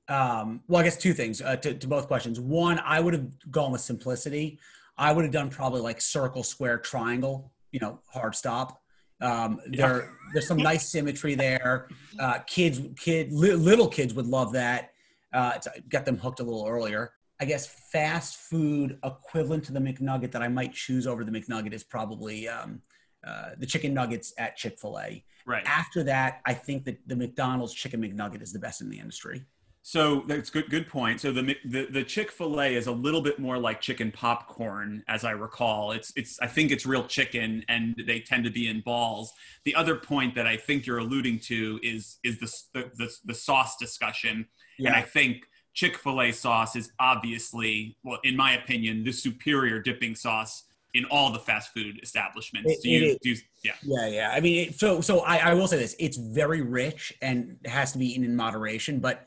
[0.09, 2.41] um, well, I guess two things uh, to, to both questions.
[2.41, 4.59] One, I would have gone with simplicity.
[4.97, 8.81] I would have done probably like circle, square, triangle, you know, hard stop.
[9.21, 11.89] Um, there, there's some nice symmetry there.
[12.19, 14.93] Uh, kids, kid, li- little kids would love that.
[15.33, 17.13] Uh, it's, got them hooked a little earlier.
[17.41, 21.73] I guess fast food equivalent to the McNugget that I might choose over the McNugget
[21.73, 22.81] is probably um,
[23.27, 25.25] uh, the chicken nuggets at Chick Fil A.
[25.47, 25.63] Right.
[25.67, 29.45] After that, I think that the McDonald's chicken McNugget is the best in the industry.
[29.83, 30.69] So that's good.
[30.69, 31.21] Good point.
[31.21, 35.03] So the the, the Chick Fil A is a little bit more like chicken popcorn,
[35.09, 35.93] as I recall.
[35.93, 39.33] It's it's I think it's real chicken, and they tend to be in balls.
[39.65, 43.35] The other point that I think you're alluding to is is the the, the, the
[43.35, 44.47] sauce discussion,
[44.79, 49.81] and I think Chick Fil A sauce is obviously, well, in my opinion, the superior
[49.81, 52.73] dipping sauce in all the fast food establishments.
[52.73, 53.05] It- do you?
[53.05, 53.19] it is.
[53.23, 53.73] do you, yeah.
[53.83, 54.31] Yeah, yeah.
[54.33, 57.71] I mean, it, so so I, I will say this: it's very rich and it
[57.71, 59.01] has to be eaten in moderation.
[59.01, 59.27] But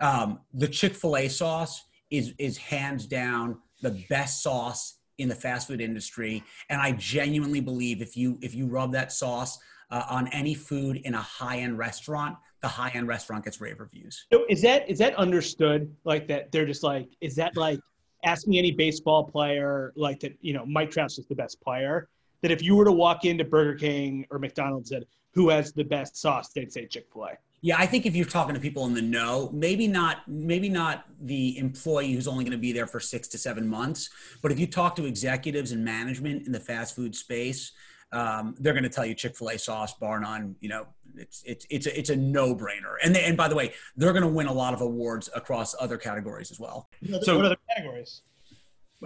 [0.00, 5.34] um, the Chick Fil A sauce is is hands down the best sauce in the
[5.34, 9.58] fast food industry, and I genuinely believe if you if you rub that sauce
[9.90, 13.78] uh, on any food in a high end restaurant, the high end restaurant gets rave
[13.78, 14.26] reviews.
[14.32, 15.94] So is that is that understood?
[16.04, 17.78] Like that they're just like, is that like
[18.24, 22.08] ask me any baseball player like that, you know, Mike Trout's just the best player.
[22.42, 25.72] That if you were to walk into Burger King or McDonald's and said, who has
[25.72, 27.38] the best sauce, they'd say Chick-fil-A.
[27.60, 31.04] Yeah, I think if you're talking to people in the know, maybe not maybe not
[31.20, 34.10] the employee who's only going to be there for 6 to 7 months,
[34.42, 37.70] but if you talk to executives and management in the fast food space,
[38.12, 41.86] um, they're going to tell you Chick-fil-A sauce bar none, you know, it's it's it's
[41.86, 42.94] a, it's a no-brainer.
[43.02, 45.74] And they, and by the way, they're going to win a lot of awards across
[45.80, 46.88] other categories as well.
[47.22, 48.22] So- what other categories?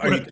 [0.00, 0.26] Are you,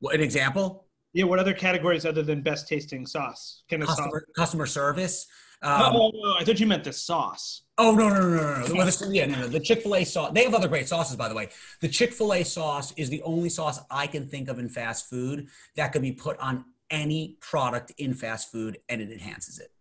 [0.00, 0.86] what, an example?
[1.12, 3.62] Yeah, what other categories other than best tasting sauce?
[3.68, 3.96] Can a sauce?
[3.98, 5.26] Customer, customer service.
[5.62, 7.62] Oh, Um, oh, oh, I thought you meant the sauce.
[7.78, 8.74] Oh no no no no no!
[8.74, 9.48] Well, this, yeah, no no.
[9.48, 10.32] The Chick Fil A sauce.
[10.34, 11.50] They have other great sauces, by the way.
[11.80, 15.08] The Chick Fil A sauce is the only sauce I can think of in fast
[15.08, 19.72] food that could be put on any product in fast food, and it enhances it.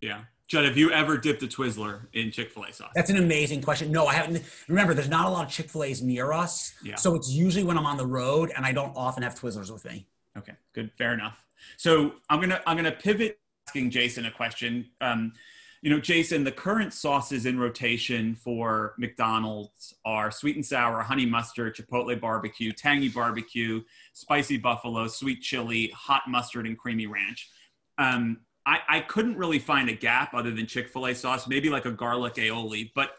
[0.00, 0.20] Yeah.
[0.46, 2.90] Judd, have you ever dipped a Twizzler in Chick Fil A sauce?
[2.94, 3.92] That's an amazing question.
[3.92, 4.42] No, I haven't.
[4.68, 6.96] Remember, there's not a lot of Chick Fil A's near us, Yeah.
[6.96, 9.84] so it's usually when I'm on the road, and I don't often have Twizzlers with
[9.84, 10.06] me.
[10.36, 11.44] Okay, good, fair enough.
[11.76, 14.88] So I'm gonna I'm gonna pivot asking Jason a question.
[15.00, 15.32] Um,
[15.82, 21.24] you know, Jason, the current sauces in rotation for McDonald's are sweet and sour, honey
[21.24, 27.48] mustard, chipotle barbecue, tangy barbecue, spicy buffalo, sweet chili, hot mustard, and creamy ranch.
[27.96, 31.70] Um, I, I couldn't really find a gap other than Chick Fil A sauce, maybe
[31.70, 33.12] like a garlic aioli, but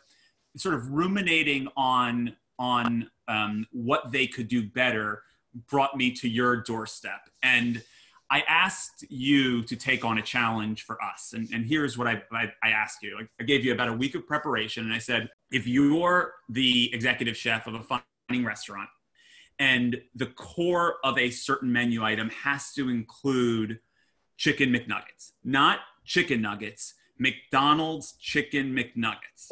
[0.55, 5.23] sort of ruminating on on um, what they could do better
[5.67, 7.81] brought me to your doorstep and
[8.31, 12.23] i asked you to take on a challenge for us and, and here's what I,
[12.31, 15.29] I, I asked you I gave you about a week of preparation and i said
[15.51, 18.89] if you're the executive chef of a fine dining restaurant
[19.59, 23.79] and the core of a certain menu item has to include
[24.35, 29.51] chicken McNuggets, not chicken nuggets, McDonald's chicken McNuggets.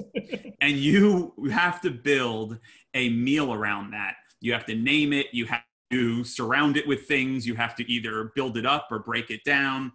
[0.61, 2.57] and you have to build
[2.95, 4.15] a meal around that.
[4.41, 7.91] You have to name it, you have to surround it with things, you have to
[7.91, 9.91] either build it up or break it down.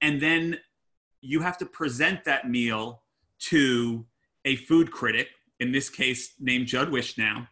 [0.00, 0.58] And then
[1.20, 3.02] you have to present that meal
[3.50, 4.04] to
[4.44, 5.28] a food critic,
[5.60, 7.46] in this case named Judd Wishnow,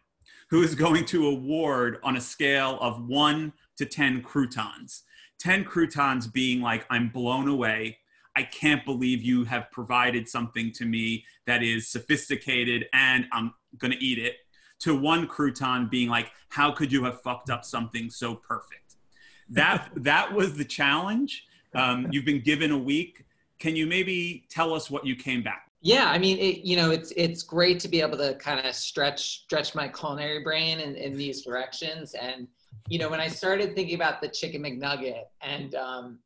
[0.49, 5.03] who is going to award on a scale of one to 10 croutons.
[5.39, 7.97] 10 croutons being like, I'm blown away.
[8.35, 13.91] I can't believe you have provided something to me that is sophisticated and I'm going
[13.91, 14.35] to eat it.
[14.81, 18.95] To one crouton being like, how could you have fucked up something so perfect?
[19.49, 21.45] That, that was the challenge.
[21.73, 23.25] Um, you've been given a week.
[23.59, 26.91] Can you maybe tell us what you came back yeah, I mean, it, you know,
[26.91, 30.95] it's it's great to be able to kind of stretch stretch my culinary brain in,
[30.95, 32.13] in these directions.
[32.13, 32.47] And
[32.87, 36.19] you know, when I started thinking about the chicken McNugget, and um,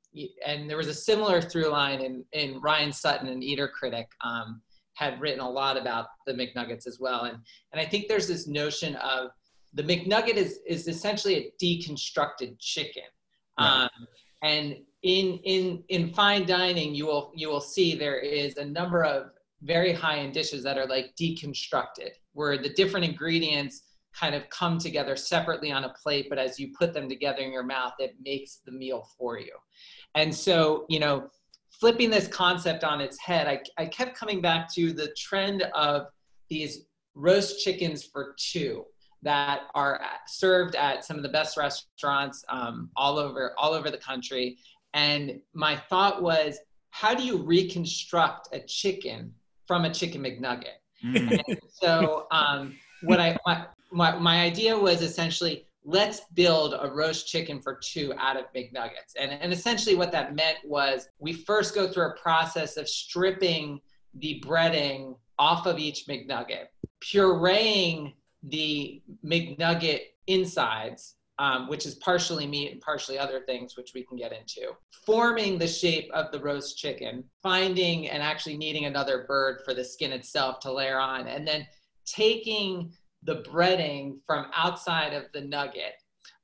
[0.45, 4.61] and there was a similar through line in in Ryan Sutton, an eater critic, um,
[4.95, 7.25] had written a lot about the McNuggets as well.
[7.25, 7.37] And
[7.71, 9.29] and I think there's this notion of
[9.73, 13.03] the McNugget is is essentially a deconstructed chicken.
[13.59, 13.83] Right.
[13.83, 14.07] Um,
[14.41, 19.03] and in in in fine dining, you will you will see there is a number
[19.03, 19.31] of
[19.61, 23.83] very high end dishes that are like deconstructed, where the different ingredients
[24.17, 27.51] kind of come together separately on a plate, but as you put them together in
[27.51, 29.51] your mouth, it makes the meal for you.
[30.15, 31.27] And so, you know,
[31.79, 36.07] flipping this concept on its head, I, I kept coming back to the trend of
[36.49, 36.85] these
[37.15, 38.85] roast chickens for two
[39.23, 43.97] that are served at some of the best restaurants um, all over all over the
[43.97, 44.57] country.
[44.93, 46.59] And my thought was,
[46.91, 49.33] how do you reconstruct a chicken
[49.65, 50.77] from a chicken McNugget.
[51.03, 51.57] Mm.
[51.71, 57.61] so um, what I my, my, my idea was essentially let's build a roast chicken
[57.61, 59.13] for two out of McNuggets.
[59.19, 63.79] And, and essentially what that meant was we first go through a process of stripping
[64.15, 66.67] the breading off of each McNugget,
[67.03, 74.03] pureeing the McNugget insides um, which is partially meat and partially other things, which we
[74.03, 74.71] can get into.
[75.05, 79.83] Forming the shape of the roast chicken, finding and actually needing another bird for the
[79.83, 81.67] skin itself to layer on, and then
[82.05, 82.93] taking
[83.25, 85.93] the breading from outside of the nugget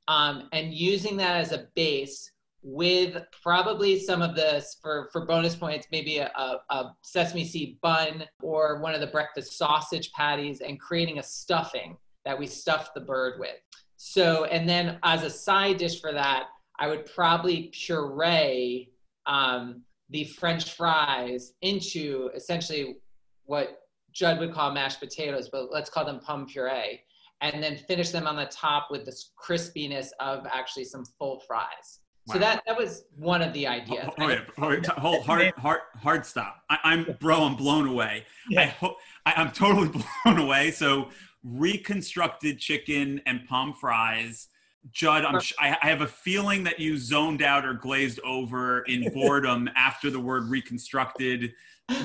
[0.08, 2.32] um, and using that as a base
[2.63, 6.32] with probably some of this for, for bonus points, maybe a,
[6.70, 11.98] a, sesame seed bun or one of the breakfast sausage patties and creating a stuffing
[12.24, 13.56] that we stuff the bird with.
[13.98, 16.48] So, and then as a side dish for that,
[16.80, 18.89] I would probably puree
[19.26, 22.98] um, the French fries into essentially
[23.46, 23.81] what
[24.13, 27.02] Judd would call mashed potatoes, but let's call them pomme puree,
[27.41, 32.00] and then finish them on the top with this crispiness of actually some full fries.
[32.28, 32.34] Wow.
[32.34, 34.06] So that that was one of the ideas.
[34.08, 34.41] Oh, oh, yeah.
[34.60, 36.63] oh, hold, hard, hard, hard stop.
[36.69, 37.43] I, am bro.
[37.43, 38.26] I'm blown away.
[38.50, 38.62] Yeah.
[38.62, 39.89] I hope I, I'm totally
[40.24, 40.71] blown away.
[40.71, 41.10] So
[41.43, 44.50] reconstructed chicken and pomme fries.
[44.91, 49.69] Judd, I'm, I have a feeling that you zoned out or glazed over in boredom
[49.76, 51.54] after the word reconstructed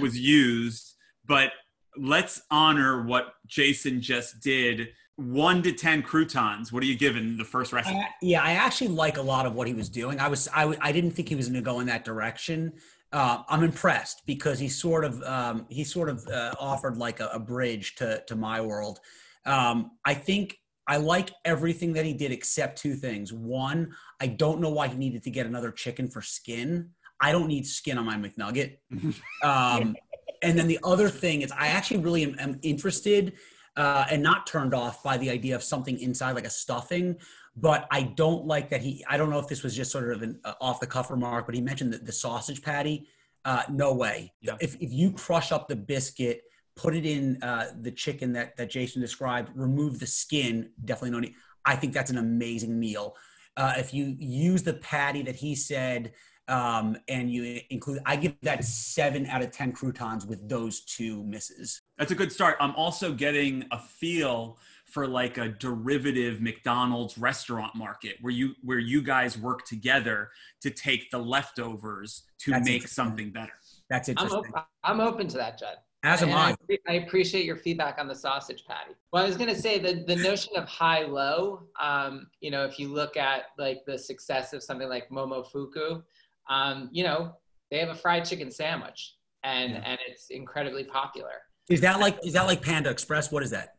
[0.00, 0.94] was used.
[1.26, 1.52] But
[1.98, 4.88] let's honor what Jason just did.
[5.16, 6.72] One to ten croutons.
[6.72, 7.98] What are you giving the first recipe?
[8.20, 10.20] yeah, I actually like a lot of what he was doing.
[10.20, 12.74] I was I, I didn't think he was going to go in that direction.
[13.12, 17.28] Uh, I'm impressed because he sort of um, he sort of uh, offered like a,
[17.32, 19.00] a, bridge to to my world.
[19.46, 23.32] Um, I think I like everything that he did except two things.
[23.32, 26.90] One, I don't know why he needed to get another chicken for skin.
[27.20, 28.78] I don't need skin on my McNugget.
[29.42, 29.96] Um,
[30.42, 33.34] and then the other thing is, I actually really am, am interested
[33.76, 37.16] uh, and not turned off by the idea of something inside, like a stuffing.
[37.56, 39.04] But I don't like that he.
[39.08, 41.46] I don't know if this was just sort of an uh, off the cuff remark,
[41.46, 43.08] but he mentioned the, the sausage patty.
[43.44, 44.32] Uh, no way.
[44.40, 44.56] Yeah.
[44.60, 46.42] If if you crush up the biscuit
[46.76, 51.20] put it in uh, the chicken that that Jason described, remove the skin, definitely no
[51.20, 51.34] need.
[51.64, 53.16] I think that's an amazing meal.
[53.56, 56.12] Uh, if you use the patty that he said,
[56.48, 61.24] um, and you include, I give that seven out of ten croutons with those two
[61.24, 61.82] misses.
[61.98, 62.56] That's a good start.
[62.60, 68.78] I'm also getting a feel for like a derivative McDonald's restaurant market where you where
[68.78, 70.30] you guys work together
[70.60, 73.52] to take the leftovers to That's make something better.
[73.90, 74.42] That's interesting.
[74.46, 75.76] I'm, op- I'm open to that, Judd.
[76.04, 76.54] As am I.
[76.70, 76.78] I.
[76.88, 78.94] I appreciate your feedback on the sausage patty.
[79.12, 82.64] Well, I was going to say the, the notion of high low, um, you know,
[82.64, 86.04] if you look at like the success of something like Momofuku,
[86.48, 87.32] um, you know,
[87.70, 89.82] they have a fried chicken sandwich and, yeah.
[89.84, 91.42] and it's incredibly popular.
[91.68, 93.32] Is that like, is that like Panda Express?
[93.32, 93.74] What is that?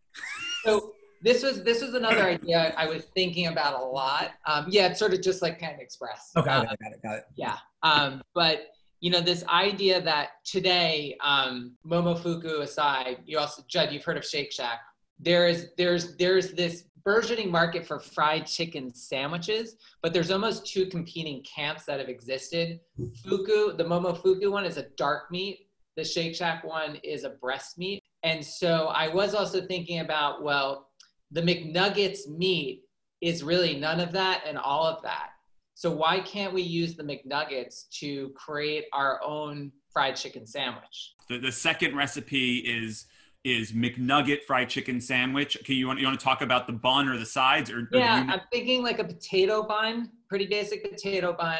[0.65, 4.31] So this was this was another idea I was thinking about a lot.
[4.45, 6.31] Um, yeah, it's sort of just like Panda Express.
[6.35, 7.23] Okay, Uh, got it, got it.
[7.35, 7.57] yeah.
[7.83, 8.67] Um, but
[8.99, 14.25] you know, this idea that today, um, Momofuku aside, you also Judd, you've heard of
[14.25, 14.79] Shake Shack.
[15.19, 20.87] There is there's there's this burgeoning market for fried chicken sandwiches, but there's almost two
[20.87, 22.81] competing camps that have existed.
[23.23, 25.69] Fuku, the Momofuku one is a dark meat.
[25.95, 28.03] The Shake Shack one is a breast meat.
[28.23, 30.89] And so I was also thinking about, well,
[31.31, 32.83] the McNuggets meat
[33.21, 35.29] is really none of that and all of that.
[35.75, 41.13] So why can't we use the McNuggets to create our own fried chicken sandwich?
[41.29, 43.05] The, the second recipe is
[43.43, 45.57] is McNugget fried chicken sandwich.
[45.63, 48.25] Can you want you want to talk about the bun or the sides or, Yeah,
[48.27, 51.59] I'm thinking like a potato bun, pretty basic potato bun,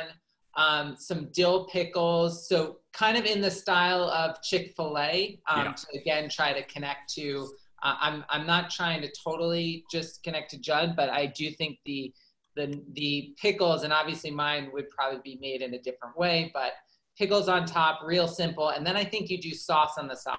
[0.56, 2.50] um, some dill pickles.
[2.50, 5.40] So kind of in the style of Chick Fil A.
[5.50, 5.74] Um, Yeah.
[5.74, 7.48] To again try to connect to.
[7.84, 11.78] Uh, I'm I'm not trying to totally just connect to Judd, but I do think
[11.86, 12.12] the
[12.56, 16.72] the the pickles and obviously mine would probably be made in a different way, but
[17.18, 20.38] pickles on top, real simple, and then I think you do sauce on the side.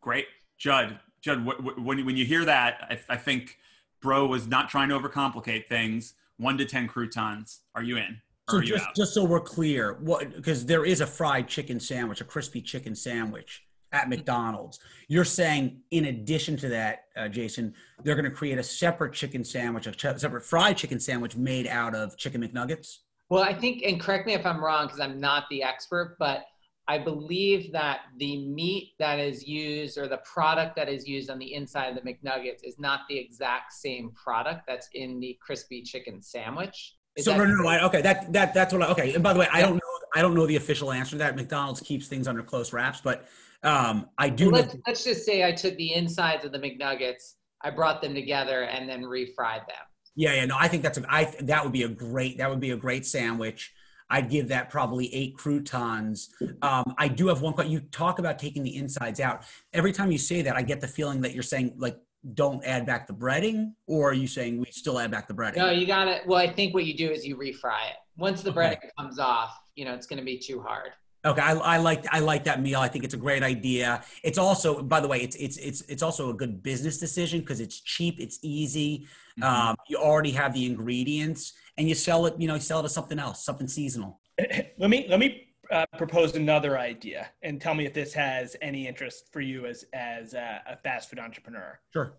[0.00, 0.26] Great,
[0.60, 1.00] Judd.
[1.22, 3.58] Judd, wh- wh- when when you hear that, I, I think
[4.00, 6.14] Bro was not trying to overcomplicate things.
[6.36, 7.60] One to ten croutons.
[7.74, 8.20] Are you in?
[8.48, 12.24] So just just so we're clear, what because there is a fried chicken sandwich, a
[12.24, 14.08] crispy chicken sandwich at.
[14.08, 14.80] McDonald's.
[15.08, 19.44] You're saying in addition to that, uh, Jason, they're going to create a separate chicken
[19.44, 22.98] sandwich, a ch- separate fried chicken sandwich made out of chicken McNuggets.
[23.28, 26.44] Well, I think, and correct me if I'm wrong because I'm not the expert, but
[26.90, 31.38] I believe that the meat that is used or the product that is used on
[31.38, 35.82] the inside of the McNuggets is not the exact same product that's in the crispy
[35.82, 36.96] chicken sandwich.
[37.14, 38.82] Is so that no, no, no, I, okay, that that that's what.
[38.82, 39.66] I, okay, and by the way, I Yeah.
[39.66, 39.80] don't know,
[40.16, 41.36] I don't know the official answer to that.
[41.36, 43.28] McDonald's keeps things under close wraps, but
[43.62, 47.34] um, I do Well, let's, let's just say I took the insides of the McNuggets,
[47.60, 49.84] I brought them together, and then refried them.
[50.16, 52.58] Yeah, yeah, no, I think that's a, I that would be a great that would
[52.58, 53.72] be a great sandwich.
[54.10, 56.30] I'd give that probably eight croutons.
[56.62, 57.72] Um, I do have one question.
[57.72, 59.44] You talk about taking the insides out.
[59.72, 61.96] Every time you say that, I get the feeling that you're saying like
[62.34, 65.56] don't add back the breading, or are you saying we still add back the breading?
[65.56, 66.26] No, you got it.
[66.26, 67.96] Well, I think what you do is you refry it.
[68.18, 68.54] Once the Okay.
[68.56, 70.90] bread comes off, you know, it's going to be too hard.
[71.24, 72.80] Okay, I, I like I like that meal.
[72.80, 74.02] I think it's a great idea.
[74.22, 77.60] It's also, by the way, it's it's it's it's also a good business decision because
[77.60, 79.06] it's cheap, it's easy.
[79.38, 79.44] Mhm.
[79.44, 82.34] Um, you already have the ingredients, and you sell it.
[82.38, 84.20] You know, you sell it as something else, something seasonal.
[84.78, 88.86] let me let me uh, propose another idea and tell me if this has any
[88.86, 91.80] interest for you as as a, a fast food entrepreneur.
[91.92, 92.12] Sure.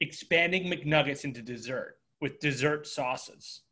[0.00, 3.62] Expanding McNuggets into dessert with dessert sauces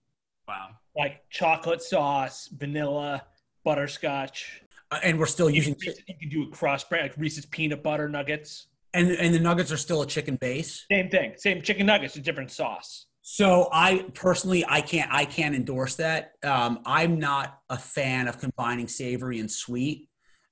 [0.48, 0.70] wow.
[0.96, 3.22] like chocolate sauce, vanilla,
[3.64, 4.62] butterscotch.
[4.90, 7.46] Uh, and we're still You using, can, you can do a cross brand like Reese's
[7.46, 8.66] peanut butter nuggets.
[8.94, 10.86] and and the nuggets are still a chicken base.
[10.90, 13.05] Same thing, same chicken nuggets, a different sauce.
[13.28, 16.34] So I personally, I can't, I can't endorse that.
[16.44, 20.08] Um, I'm not a fan of combining savory and sweet.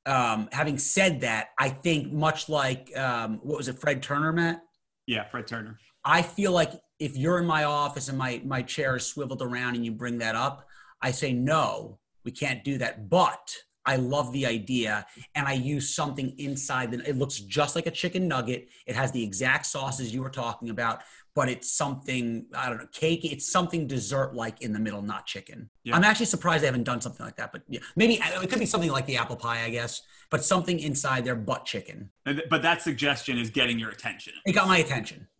[0.06, 4.60] Um, having said that, I think much like um, what was it, Fred Turner, Matt?
[5.06, 5.78] Yeah, Fred Turner.
[6.04, 9.76] I feel like if you're in my office and my my chair is swiveled around
[9.76, 10.66] and you bring that up,
[11.00, 13.08] I say no, we can't do that.
[13.08, 13.54] But
[13.86, 17.90] I love the idea, and I use something inside that it looks just like a
[17.90, 18.68] chicken nugget.
[18.86, 21.02] It has the exact sauces you were talking about,
[21.34, 23.24] but it's something I don't know, cake.
[23.24, 25.68] It's something dessert like in the middle, not chicken.
[25.82, 25.96] Yeah.
[25.96, 27.52] I'm actually surprised they haven't done something like that.
[27.52, 30.02] But yeah, maybe it could be something like the apple pie, I guess.
[30.30, 32.10] But something inside there, but chicken.
[32.24, 34.32] But that suggestion is getting your attention.
[34.46, 35.28] It got my attention.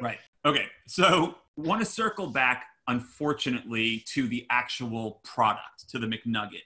[0.00, 0.16] Right.
[0.46, 0.64] Okay.
[0.86, 6.62] So want to circle back, unfortunately, to the actual product, to the McNugget.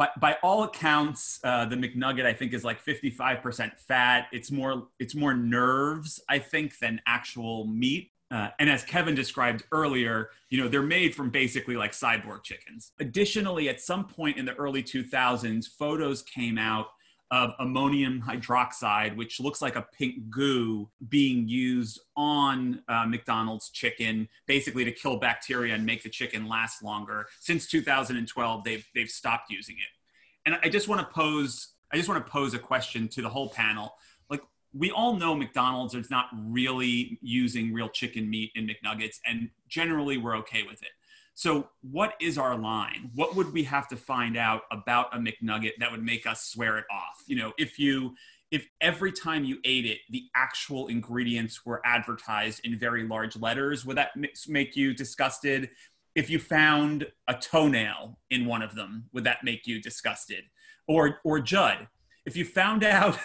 [0.00, 4.28] But by all accounts, uh, the McNugget I think is like 55% fat.
[4.32, 8.10] It's more it's more nerves I think than actual meat.
[8.30, 12.92] Uh, and as Kevin described earlier, you know they're made from basically like cyborg chickens.
[12.98, 16.86] Additionally, at some point in the early 2000s, photos came out
[17.30, 24.28] of ammonium hydroxide, which looks like a pink goo being used on uh, McDonald's chicken,
[24.46, 27.26] basically to kill bacteria and make the chicken last longer.
[27.38, 30.46] Since 2012, they've they've stopped using it.
[30.46, 33.28] And I just want to pose I just want to pose a question to the
[33.28, 33.94] whole panel.
[34.28, 39.50] Like we all know McDonald's is not really using real chicken meat in McNuggets, and
[39.68, 40.90] generally we're okay with it.
[41.34, 43.10] So, what is our line?
[43.14, 46.78] What would we have to find out about a McNugget that would make us swear
[46.78, 47.22] it off?
[47.26, 48.14] You know, if you
[48.50, 53.84] if every time you ate it, the actual ingredients were advertised in very large letters,
[53.86, 54.10] would that
[54.48, 55.70] make you disgusted?
[56.16, 60.44] If you found a toenail in one of them, would that make you disgusted?
[60.88, 61.86] Or or Judd,
[62.26, 63.18] if you found out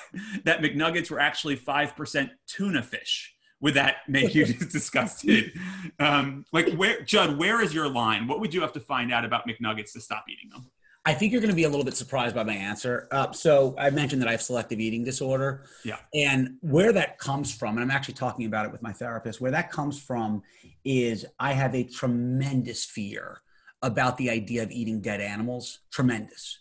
[0.44, 5.54] that McNuggets were actually 5% tuna fish, would that make you disgusted?
[6.00, 8.28] Um, like, where, Judd, where is your line?
[8.28, 10.70] What would you have to find out about McNuggets to stop eating them?
[11.08, 13.08] I think you're going to be a little bit surprised by my answer.
[13.12, 15.66] Uh, so I mentioned that I have selective eating disorder.
[15.84, 15.98] Yeah.
[16.16, 19.52] And where that comes from, and I'm actually talking about it with my therapist, where
[19.52, 20.42] that comes from
[20.84, 23.42] is I have a tremendous fear
[23.84, 25.80] about the idea of eating dead animals.
[25.92, 26.60] Tremendous.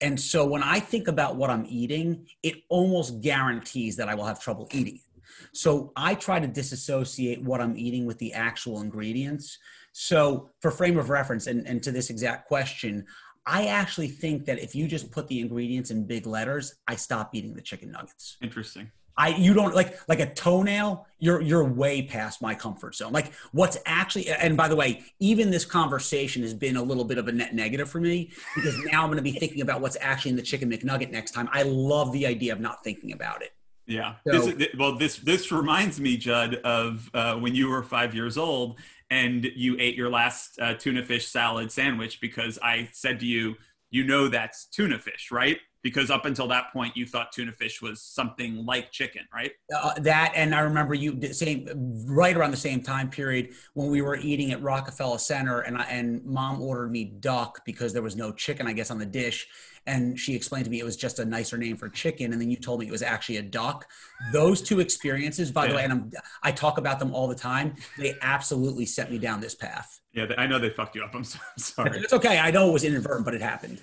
[0.00, 4.24] And so when I think about what I'm eating, it almost guarantees that I will
[4.24, 5.13] have trouble eating it.
[5.52, 9.58] So I try to disassociate what I'm eating with the actual ingredients.
[9.92, 13.06] So, for frame of reference, and, and to this exact question,
[13.46, 17.34] I actually think that if you just put the ingredients in big letters, I stop
[17.34, 18.36] eating the chicken nuggets.
[18.42, 18.90] Interesting.
[19.16, 21.06] I you don't like like a toenail.
[21.20, 23.12] You're you're way past my comfort zone.
[23.12, 27.18] Like what's actually and by the way, even this conversation has been a little bit
[27.18, 29.96] of a net negative for me because now I'm going to be thinking about what's
[30.00, 31.48] actually in the chicken McNugget next time.
[31.52, 33.52] I love the idea of not thinking about it.
[33.86, 34.14] Yeah.
[34.26, 38.38] So, this, well, this this reminds me, Judd, of uh, when you were five years
[38.38, 38.78] old
[39.10, 43.56] and you ate your last uh, tuna fish salad sandwich because I said to you,
[43.90, 45.58] you know that's tuna fish, right?
[45.82, 49.52] Because up until that point, you thought tuna fish was something like chicken, right?
[49.72, 51.68] Uh, that, and I remember you same
[52.06, 55.84] right around the same time period when we were eating at Rockefeller Center, and I,
[55.84, 59.46] and mom ordered me duck because there was no chicken, I guess, on the dish,
[59.86, 62.50] and she explained to me it was just a nicer name for chicken and then
[62.50, 63.86] you told me it was actually a duck.
[64.32, 65.70] Those two experiences by yeah.
[65.70, 66.10] the way and I'm,
[66.42, 70.00] i talk about them all the time they absolutely set me down this path.
[70.12, 71.10] Yeah i know they fucked you up.
[71.14, 72.00] I'm, so, I'm sorry.
[72.00, 72.38] It's okay.
[72.38, 73.82] I know it was inadvertent but it happened.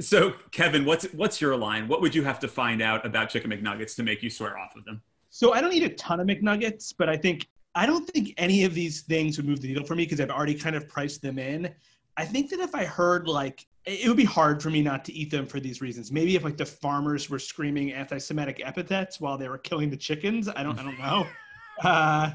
[0.00, 1.88] So kevin what's what's your line?
[1.88, 4.76] What would you have to find out about chicken mcnuggets to make you swear off
[4.76, 5.02] of them?
[5.30, 8.64] So i don't eat a ton of mcnuggets but i think i don't think any
[8.64, 11.22] of these things would move the needle for me because i've already kind of priced
[11.22, 11.74] them in
[12.16, 15.12] I think that if I heard like it would be hard for me not to
[15.12, 16.12] eat them for these reasons.
[16.12, 20.48] Maybe if like the farmers were screaming anti-Semitic epithets while they were killing the chickens.
[20.48, 20.78] I don't.
[20.78, 21.26] I don't know.
[21.82, 22.30] Uh,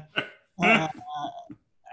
[0.62, 0.88] uh,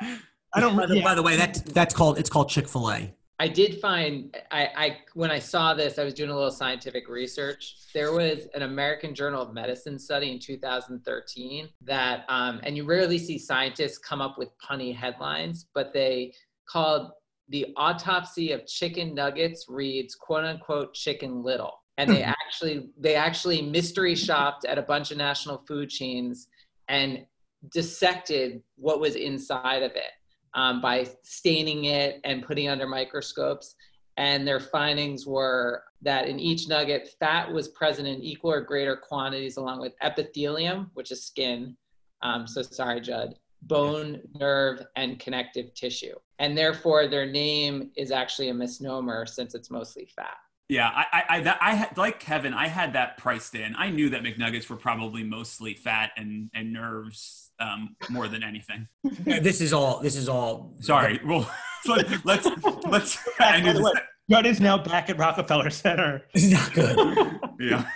[0.01, 0.75] I don't.
[0.75, 1.03] By the, yeah.
[1.03, 3.13] by the way, that that's called it's called Chick Fil A.
[3.39, 7.07] I did find I, I when I saw this, I was doing a little scientific
[7.07, 7.75] research.
[7.93, 13.19] There was an American Journal of Medicine study in 2013 that, um, and you rarely
[13.19, 16.33] see scientists come up with punny headlines, but they
[16.67, 17.11] called
[17.49, 21.81] the autopsy of chicken nuggets reads quote unquote chicken little.
[21.97, 26.47] And they actually they actually mystery shopped at a bunch of national food chains
[26.89, 27.25] and
[27.71, 30.11] dissected what was inside of it
[30.53, 33.75] um, by staining it and putting it under microscopes.
[34.17, 38.95] And their findings were that in each nugget fat was present in equal or greater
[38.95, 41.77] quantities along with epithelium which is skin.
[42.21, 43.35] Um, so sorry judd
[43.65, 46.15] bone, nerve, and connective tissue.
[46.39, 50.37] And therefore, their name is actually a misnomer since it's mostly fat.
[50.67, 53.75] Yeah, I, I, I, that, I had, like Kevin, I had that priced in.
[53.75, 58.87] I knew that McNuggets were probably mostly fat and and nerves um, more than anything.
[59.03, 59.99] this is all.
[59.99, 60.73] This is all.
[60.81, 61.19] Sorry.
[61.23, 61.49] Well,
[61.87, 62.47] let's let's.
[62.87, 63.91] let's I knew this.
[64.27, 66.23] Judd is now back at Rockefeller Center.
[66.33, 67.39] This is not good.
[67.59, 67.87] yeah,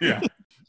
[0.00, 0.20] yeah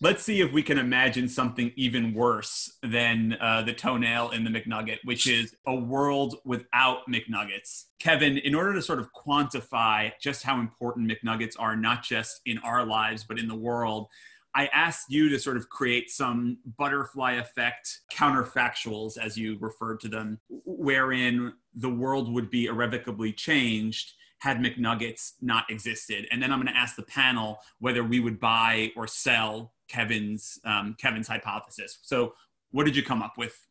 [0.01, 4.49] let's see if we can imagine something even worse than uh, the toenail in the
[4.49, 7.85] McNugget, which is a world without McNuggets.
[7.99, 12.57] Kevin, in order to sort of quantify just how important McNuggets are, not just in
[12.59, 14.07] our lives, but in the world,
[14.55, 20.07] I asked you to sort of create some butterfly effect counterfactuals, as you referred to
[20.07, 26.25] them, wherein the world would be irrevocably changed had McNuggets not existed.
[26.31, 30.59] And then I'm going to ask the panel whether we would buy or sell Kevin's
[30.63, 31.99] um, Kevin's hypothesis.
[32.01, 32.33] So,
[32.71, 33.67] what did you come up with?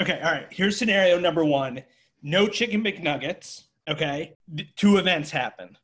[0.00, 0.46] Okay, all right.
[0.50, 1.82] Here's scenario number one:
[2.22, 3.64] no chicken McNuggets.
[3.88, 4.34] Okay,
[4.76, 5.76] two events happen: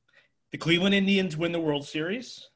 [0.52, 2.48] the Cleveland Indians win the World Series,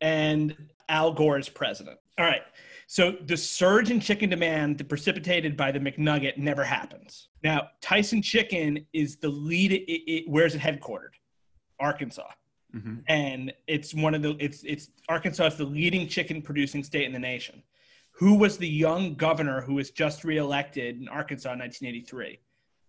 [0.00, 0.56] and
[0.88, 1.98] Al Gore is president.
[2.18, 2.42] All right.
[2.86, 7.28] So the surge in chicken demand precipitated by the McNugget never happens.
[7.42, 9.72] Now Tyson Chicken is the lead.
[9.72, 11.14] It, it, where's it headquartered?
[11.80, 12.28] Arkansas.
[12.74, 12.94] Mm-hmm.
[13.08, 17.12] And it's one of the it's it's Arkansas is the leading chicken producing state in
[17.12, 17.62] the nation.
[18.12, 22.38] Who was the young governor who was just reelected in Arkansas in 1983?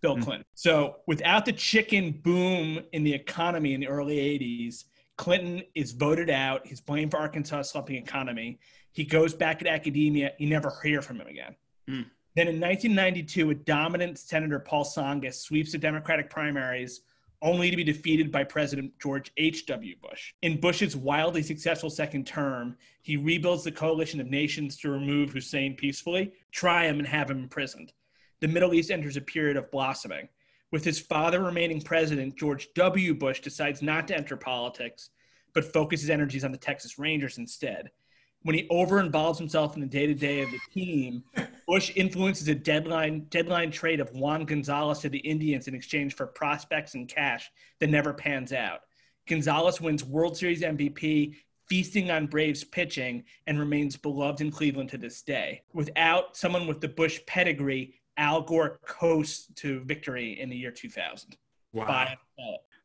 [0.02, 0.22] Bill mm-hmm.
[0.22, 0.44] Clinton.
[0.54, 4.84] So without the chicken boom in the economy in the early 80s,
[5.16, 6.66] Clinton is voted out.
[6.66, 8.58] He's blamed for Arkansas' slumping economy.
[8.92, 10.32] He goes back to academia.
[10.38, 11.56] You never hear from him again.
[11.88, 12.06] Mm.
[12.34, 17.00] Then in 1992, a dominant Senator Paul Tsongas sweeps the Democratic primaries
[17.42, 19.96] only to be defeated by President George H.W.
[20.02, 20.32] Bush.
[20.42, 25.74] In Bush's wildly successful second term, he rebuilds the coalition of nations to remove Hussein
[25.74, 27.92] peacefully, try him, and have him imprisoned.
[28.40, 30.28] The Middle East enters a period of blossoming.
[30.72, 33.14] With his father remaining president, George W.
[33.14, 35.10] Bush decides not to enter politics,
[35.54, 37.90] but focuses energies on the Texas Rangers instead.
[38.42, 41.24] When he over involves himself in the day to day of the team,
[41.66, 46.26] Bush influences a deadline deadline trade of Juan Gonzalez to the Indians in exchange for
[46.26, 47.50] prospects and cash
[47.80, 48.80] that never pans out.
[49.28, 51.34] Gonzalez wins World Series MVP,
[51.68, 55.62] feasting on Braves pitching, and remains beloved in Cleveland to this day.
[55.72, 61.36] Without someone with the Bush pedigree, Al Gore coasts to victory in the year 2000.
[61.72, 62.08] Wow.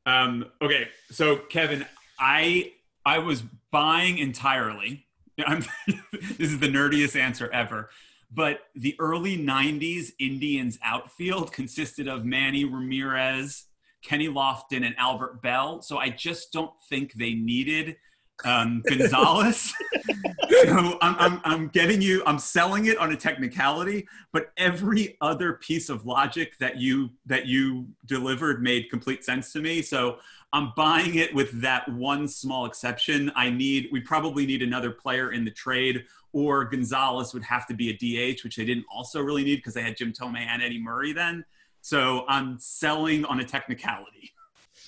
[0.06, 1.86] Um, okay, so Kevin,
[2.20, 2.74] I
[3.06, 5.06] I was buying entirely.
[5.46, 5.64] I'm,
[6.12, 7.90] this is the nerdiest answer ever.
[8.34, 13.66] But the early 90s Indians outfield consisted of Manny Ramirez,
[14.04, 15.82] Kenny Lofton, and Albert Belle.
[15.82, 17.98] So I just don't think they needed
[18.44, 19.74] um, Gonzalez.
[20.64, 25.54] so I'm, I'm, I'm getting you, I'm selling it on a technicality, but every other
[25.54, 29.82] piece of logic that you that you delivered made complete sense to me.
[29.82, 30.18] So
[30.54, 33.32] I'm buying it with that one small exception.
[33.36, 36.04] I need, we probably need another player in the trade,
[36.34, 37.94] or Gonzalez would have to be a
[38.34, 41.14] DH, which they didn't also really need because they had Jim Thome and Eddie Murray
[41.14, 41.44] then.
[41.82, 44.32] So I'm selling on a technicality.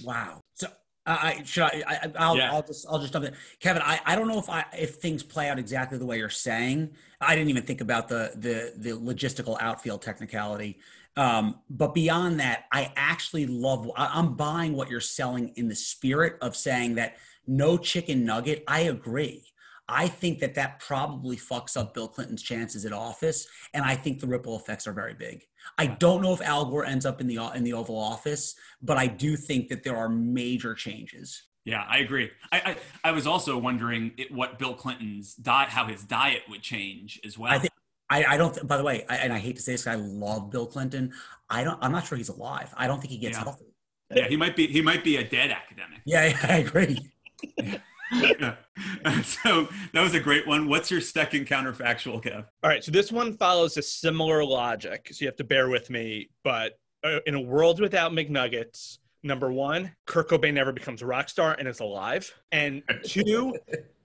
[0.03, 0.41] Wow.
[0.53, 0.67] So
[1.05, 2.51] I should I, I will yeah.
[2.51, 3.33] I'll just I'll just jump in.
[3.59, 6.29] Kevin, I, I don't know if I if things play out exactly the way you're
[6.29, 6.91] saying.
[7.19, 10.79] I didn't even think about the the the logistical outfield technicality.
[11.15, 16.37] Um, but beyond that, I actually love I'm buying what you're selling in the spirit
[16.41, 18.63] of saying that no chicken nugget.
[18.67, 19.43] I agree.
[19.87, 24.19] I think that that probably fucks up Bill Clinton's chances at office, and I think
[24.19, 25.43] the ripple effects are very big.
[25.77, 28.97] I don't know if Al Gore ends up in the in the Oval Office, but
[28.97, 31.43] I do think that there are major changes.
[31.65, 32.31] Yeah, I agree.
[32.51, 36.61] I I, I was also wondering it, what Bill Clinton's diet, how his diet would
[36.61, 37.51] change as well.
[37.51, 37.73] I think
[38.09, 38.67] I, I don't.
[38.67, 41.11] By the way, I, and I hate to say this, I love Bill Clinton.
[41.49, 41.77] I don't.
[41.81, 42.73] I'm not sure he's alive.
[42.77, 43.43] I don't think he gets yeah.
[43.43, 43.65] healthy.
[44.13, 44.67] Yeah, he might be.
[44.67, 46.01] He might be a dead academic.
[46.05, 47.11] Yeah, yeah I agree.
[48.13, 48.55] yeah.
[49.23, 50.67] So that was a great one.
[50.67, 52.45] What's your second counterfactual, Kev?
[52.63, 52.83] All right.
[52.83, 55.09] So this one follows a similar logic.
[55.11, 56.29] So you have to bear with me.
[56.43, 61.29] But uh, in a world without McNuggets, number one, Kurt Cobain never becomes a rock
[61.29, 62.33] star and is alive.
[62.51, 63.55] And two,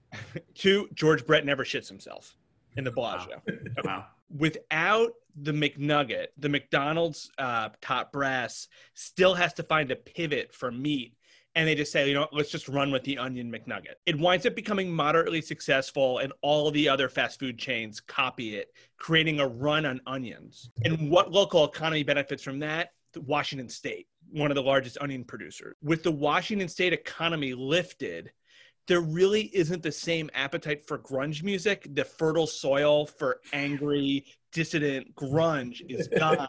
[0.53, 2.35] two, George Brett never shits himself
[2.77, 3.41] in the Bellagio.
[3.47, 3.53] Wow.
[3.83, 4.05] wow.
[4.37, 10.71] Without the McNugget, the McDonald's uh, top brass still has to find a pivot for
[10.71, 11.15] meat
[11.55, 13.95] and they just say, you know, let's just run with the onion McNugget.
[14.05, 18.67] It winds up becoming moderately successful, and all the other fast food chains copy it,
[18.97, 20.69] creating a run on onions.
[20.83, 22.89] And what local economy benefits from that?
[23.17, 25.75] Washington State, one of the largest onion producers.
[25.81, 28.31] With the Washington State economy lifted,
[28.87, 31.87] there really isn't the same appetite for grunge music.
[31.93, 36.47] The fertile soil for angry, dissident grunge is gone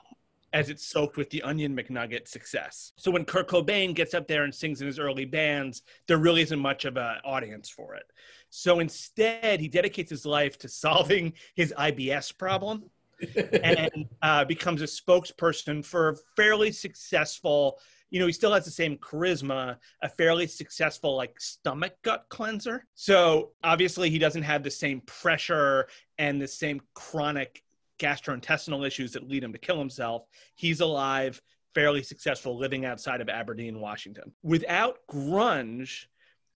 [0.53, 2.93] as it's soaked with the Onion McNugget success.
[2.97, 6.43] So when Kurt Cobain gets up there and sings in his early bands, there really
[6.43, 8.05] isn't much of an audience for it.
[8.51, 12.85] So instead, he dedicates his life to solving his IBS problem
[13.63, 17.79] and uh, becomes a spokesperson for a fairly successful
[18.11, 22.85] you know, he still has the same charisma, a fairly successful like stomach gut cleanser.
[22.95, 25.87] So obviously he doesn't have the same pressure
[26.19, 27.63] and the same chronic
[28.01, 30.25] gastrointestinal issues that lead him to kill himself.
[30.57, 31.41] He's alive,
[31.75, 34.33] fairly successful, living outside of Aberdeen, Washington.
[34.43, 36.07] Without grunge,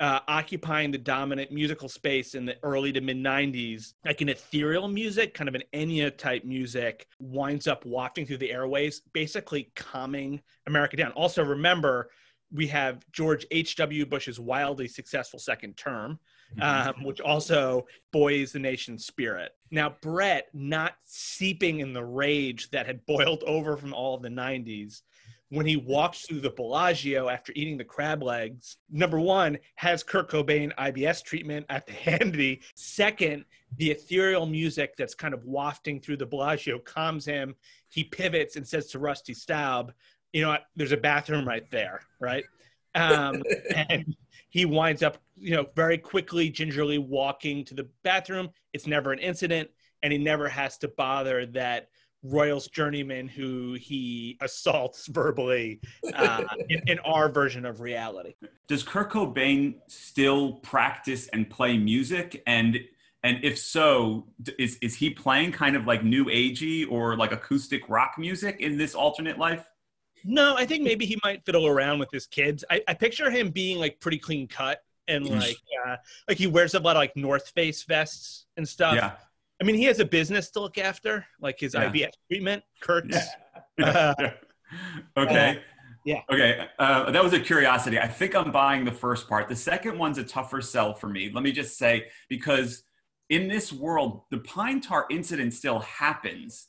[0.00, 4.88] uh, occupying the dominant musical space in the early to mid 90s, like an ethereal
[4.88, 10.42] music, kind of an Enya type music, winds up wafting through the airways, basically calming
[10.66, 11.12] America down.
[11.12, 12.10] Also, remember,
[12.52, 14.06] we have George H.W.
[14.06, 16.18] Bush's wildly successful second term.
[16.60, 19.52] Um, which also buoys the nation's spirit.
[19.70, 24.28] Now, Brett, not seeping in the rage that had boiled over from all of the
[24.28, 25.02] 90s,
[25.50, 30.28] when he walks through the Bellagio after eating the crab legs, number one, has Kurt
[30.28, 32.60] Cobain IBS treatment at the handy.
[32.74, 33.44] Second,
[33.76, 37.54] the ethereal music that's kind of wafting through the Bellagio calms him.
[37.88, 39.92] He pivots and says to Rusty Staub,
[40.34, 42.44] you know there's a bathroom right there, right?
[42.94, 43.42] Um,
[43.88, 44.14] and
[44.50, 48.50] he winds up, you know, very quickly, gingerly walking to the bathroom.
[48.72, 49.70] It's never an incident,
[50.02, 51.88] and he never has to bother that
[52.24, 55.80] Royals journeyman who he assaults verbally
[56.14, 58.34] uh, in, in, our version of reality.
[58.66, 62.42] Does Kurt Cobain still practice and play music?
[62.46, 62.80] And
[63.22, 64.26] and if so,
[64.58, 68.78] is is he playing kind of like new agey or like acoustic rock music in
[68.78, 69.66] this alternate life?
[70.24, 72.64] No, I think maybe he might fiddle around with his kids.
[72.70, 75.96] I, I picture him being like pretty clean cut and like uh,
[76.28, 78.94] like he wears a lot of like North Face vests and stuff.
[78.94, 79.12] Yeah.
[79.60, 81.90] I mean, he has a business to look after, like his yeah.
[81.90, 82.62] IBS treatment.
[82.80, 83.16] Kurtz.
[83.16, 83.28] Yeah.
[83.82, 84.14] Uh,
[85.16, 85.50] okay.
[85.50, 85.60] Uh,
[86.04, 86.20] yeah.
[86.30, 86.68] Okay.
[86.78, 87.98] Uh, that was a curiosity.
[87.98, 89.48] I think I'm buying the first part.
[89.48, 91.30] The second one's a tougher sell for me.
[91.32, 92.84] Let me just say, because
[93.30, 96.68] in this world, the pine tar incident still happens,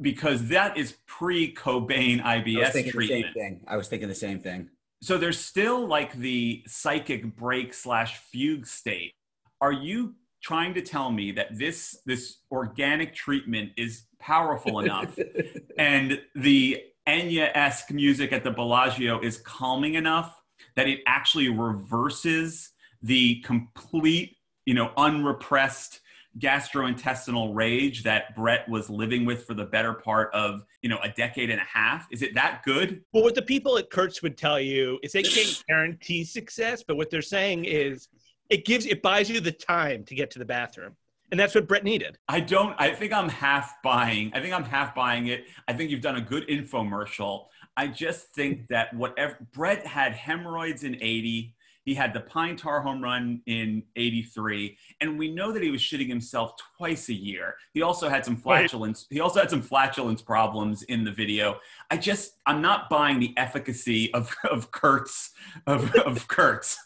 [0.00, 3.64] because that is pre-Cobain IBS treatment.
[3.66, 4.70] I was thinking the same thing.
[5.04, 9.12] So there's still like the psychic break slash fugue state.
[9.60, 15.18] Are you trying to tell me that this this organic treatment is powerful enough
[15.78, 20.40] and the Enya-esque music at the Bellagio is calming enough
[20.74, 22.70] that it actually reverses
[23.02, 26.00] the complete, you know, unrepressed
[26.38, 31.08] gastrointestinal rage that Brett was living with for the better part of, you know, a
[31.08, 32.06] decade and a half?
[32.10, 33.02] Is it that good?
[33.12, 36.96] Well, what the people at Kurtz would tell you is they can't guarantee success, but
[36.96, 38.08] what they're saying is
[38.50, 40.96] it gives it buys you the time to get to the bathroom.
[41.30, 42.18] And that's what Brett needed.
[42.28, 44.30] I don't I think I'm half buying.
[44.34, 45.46] I think I'm half buying it.
[45.66, 47.46] I think you've done a good infomercial.
[47.76, 51.54] I just think that whatever Brett had hemorrhoids in 80,
[51.84, 54.76] he had the pine tar home run in 83.
[55.00, 57.56] And we know that he was shitting himself twice a year.
[57.74, 59.06] He also had some flatulence.
[59.10, 59.16] Right.
[59.16, 61.58] He also had some flatulence problems in the video.
[61.90, 65.32] I just, I'm not buying the efficacy of, of Kurtz,
[65.66, 66.78] of, of Kurtz.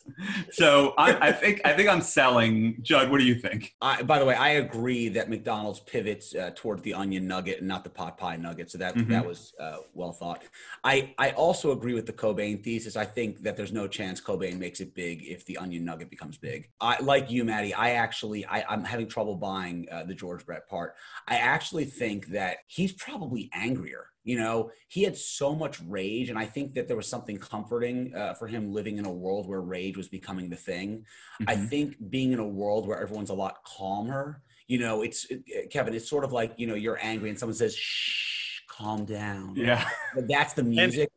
[0.50, 2.78] So I, I think, I think I'm selling.
[2.82, 3.74] Judd, what do you think?
[3.80, 7.68] I, by the way, I agree that McDonald's pivots uh, towards the onion nugget and
[7.68, 8.70] not the pot pie nugget.
[8.70, 9.12] So that, mm-hmm.
[9.12, 10.42] that was uh, well thought.
[10.82, 12.96] I, I also agree with the Cobain thesis.
[12.96, 16.10] I think that there's no chance Cobain makes it it big if the onion nugget
[16.10, 16.68] becomes big.
[16.80, 17.74] I like you, Maddie.
[17.74, 20.94] I actually I, am having trouble buying uh, the George Brett part.
[21.26, 24.06] I actually think that he's probably angrier.
[24.24, 28.14] You know, he had so much rage, and I think that there was something comforting
[28.14, 31.04] uh, for him living in a world where rage was becoming the thing.
[31.40, 31.48] Mm-hmm.
[31.48, 34.42] I think being in a world where everyone's a lot calmer.
[34.66, 35.94] You know, it's it, Kevin.
[35.94, 39.54] It's sort of like you know you're angry and someone says shh, calm down.
[39.56, 41.08] Yeah, but that's the music.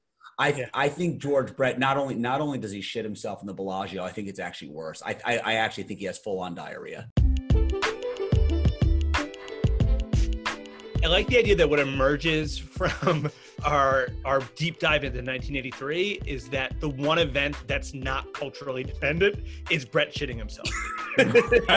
[0.41, 0.69] I yeah.
[0.73, 4.03] I think George Brett not only not only does he shit himself in the Bellagio,
[4.03, 5.03] I think it's actually worse.
[5.05, 7.09] I I, I actually think he has full on diarrhea.
[11.03, 13.29] I like the idea that what emerges from
[13.63, 19.43] our our deep dive into 1983 is that the one event that's not culturally dependent
[19.69, 20.67] is Brett shitting himself.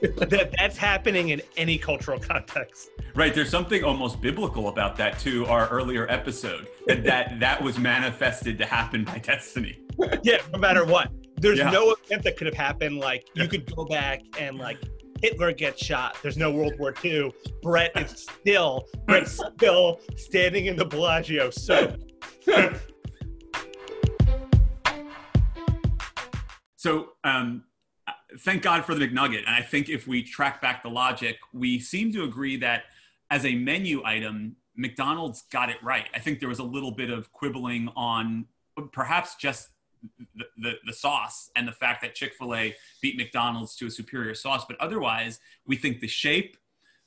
[0.16, 2.90] that that's happening in any cultural context.
[3.14, 3.34] Right.
[3.34, 5.44] There's something almost biblical about that too.
[5.46, 9.80] Our earlier episode that that, that was manifested to happen by destiny.
[10.22, 10.38] Yeah.
[10.52, 11.70] No matter what, there's yeah.
[11.70, 12.98] no event that could have happened.
[12.98, 14.78] Like you could go back and like
[15.20, 16.16] Hitler gets shot.
[16.22, 17.32] There's no World War II.
[17.62, 21.50] Brett is still Brett's still standing in the Bellagio.
[21.50, 21.96] So.
[26.76, 27.64] so um,
[28.40, 29.44] thank God for the McNugget.
[29.46, 32.84] And I think if we track back the logic, we seem to agree that
[33.30, 36.08] as a menu item, McDonald's got it right.
[36.14, 38.46] I think there was a little bit of quibbling on
[38.92, 39.70] perhaps just
[40.36, 44.64] the, the, the sauce and the fact that Chick-fil-A beat McDonald's to a superior sauce.
[44.66, 46.56] But otherwise, we think the shape,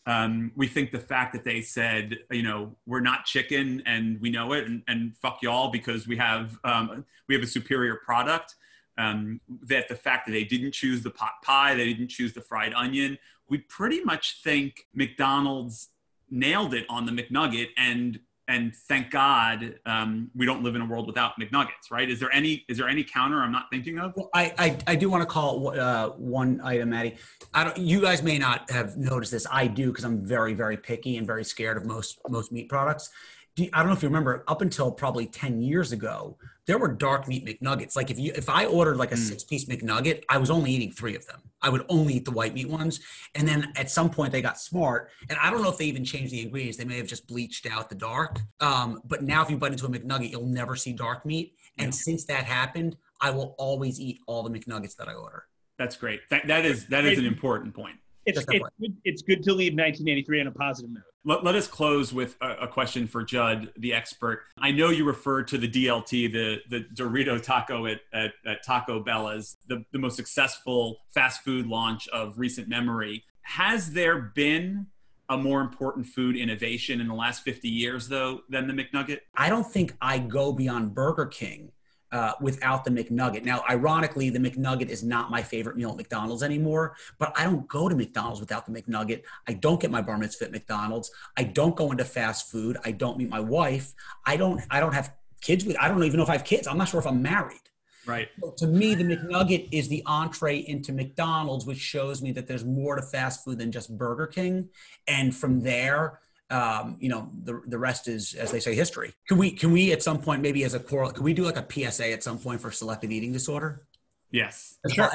[0.06, 4.30] um, we think the fact that they said, you know, we're not chicken and we
[4.30, 8.56] know it and, and fuck y'all because we have, um, we have a superior product.
[8.98, 12.42] Um, that the fact that they didn't choose the pot pie, they didn't choose the
[12.42, 13.18] fried onion,
[13.50, 15.90] we pretty much think McDonald's
[16.30, 20.86] nailed it on the McNugget and and thank God um, we don't live in a
[20.86, 22.10] world without McNuggets, right?
[22.10, 24.14] Is there any is there any counter I'm not thinking of?
[24.16, 27.16] Well, I, I, I do want to call uh, one item, Maddie.
[27.54, 27.78] I don't.
[27.78, 29.48] You guys may not have noticed this.
[29.50, 33.10] I do because I'm very very picky and very scared of most most meat products.
[33.56, 34.44] Do you, I don't know if you remember.
[34.48, 36.38] Up until probably ten years ago,
[36.68, 37.96] there were dark meat McNuggets.
[37.96, 39.20] Like if you if I ordered like a mm.
[39.20, 41.42] six piece McNugget, I was only eating three of them.
[41.62, 43.00] I would only eat the white meat ones.
[43.36, 45.10] And then at some point they got smart.
[45.30, 46.78] And I don't know if they even changed the ingredients.
[46.78, 48.40] They may have just bleached out the dark.
[48.60, 51.56] Um, but now if you bite into a McNugget, you'll never see dark meat.
[51.78, 51.92] And yeah.
[51.92, 55.46] since that happened, I will always eat all the McNuggets that I order.
[55.78, 56.22] That's great.
[56.30, 57.96] That, that is that is an important point.
[58.26, 58.62] It's, it's, good,
[59.04, 61.04] it's good to leave 1983 on a positive note.
[61.24, 64.44] Let, let us close with a, a, question for Judd, the expert.
[64.58, 69.00] I know you referred to the DLT, the, the Dorito taco at, at, at Taco
[69.00, 73.24] Bell, as the, the most successful fast food launch of recent memory.
[73.42, 74.88] Has there been
[75.30, 79.20] a more important food innovation in the last 50 years, though, than the McNugget?
[79.36, 81.72] I don't think I go beyond Burger King
[82.12, 83.44] uh, without the McNugget.
[83.44, 87.68] Now, ironically, the McNugget is not my favorite meal at McDonald's anymore, but I don't
[87.68, 89.24] go to McDonald's without the McNugget.
[89.48, 91.12] I don't get my bar mitzvah at McDonald's.
[91.38, 92.78] I don't go into fast food.
[92.84, 93.94] I don't meet my wife.
[94.26, 94.62] I don't.
[94.70, 95.78] I don't have kids with.
[95.80, 96.68] I don't even know if I have kids.
[96.68, 97.60] I'm not sure if I'm married.
[98.06, 98.30] Right.
[98.40, 102.66] So to me, the McNugget is the entree into McDonald's, which shows me that there's
[102.66, 104.70] more to fast food than just Burger King.
[105.08, 106.20] And from there,
[106.52, 109.14] um, you know, the, the rest is, as they say, history.
[109.28, 111.58] Can we, can we at some point, maybe as a core, can we do like
[111.58, 113.84] a PSA at some point for selective eating disorder?
[114.32, 114.78] Yes.
[114.90, 115.10] Sure.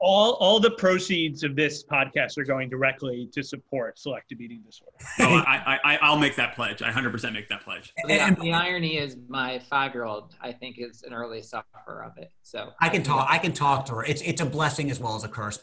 [0.00, 4.96] all all the proceeds of this podcast are going directly to support selective eating disorder.
[5.20, 6.82] oh, I, I, I, will make that pledge.
[6.82, 7.92] I 100% make that pledge.
[8.06, 12.32] The, and, the irony is, my five-year-old, I think, is an early sufferer of it.
[12.42, 13.28] So I can talk.
[13.30, 14.04] I can talk to her.
[14.04, 15.62] It's it's a blessing as well as a curse.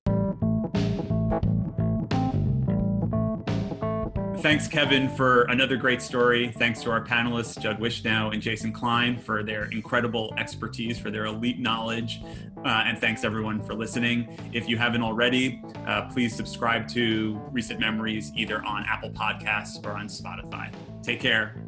[4.42, 6.54] Thanks, Kevin, for another great story.
[6.58, 11.26] Thanks to our panelists, Judd Wishnow and Jason Klein, for their incredible expertise, for their
[11.26, 12.22] elite knowledge.
[12.64, 14.38] Uh, and thanks, everyone, for listening.
[14.54, 19.92] If you haven't already, uh, please subscribe to Recent Memories either on Apple Podcasts or
[19.92, 20.74] on Spotify.
[21.04, 21.62] Take care.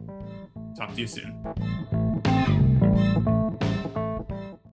[0.78, 1.38] Talk to you soon.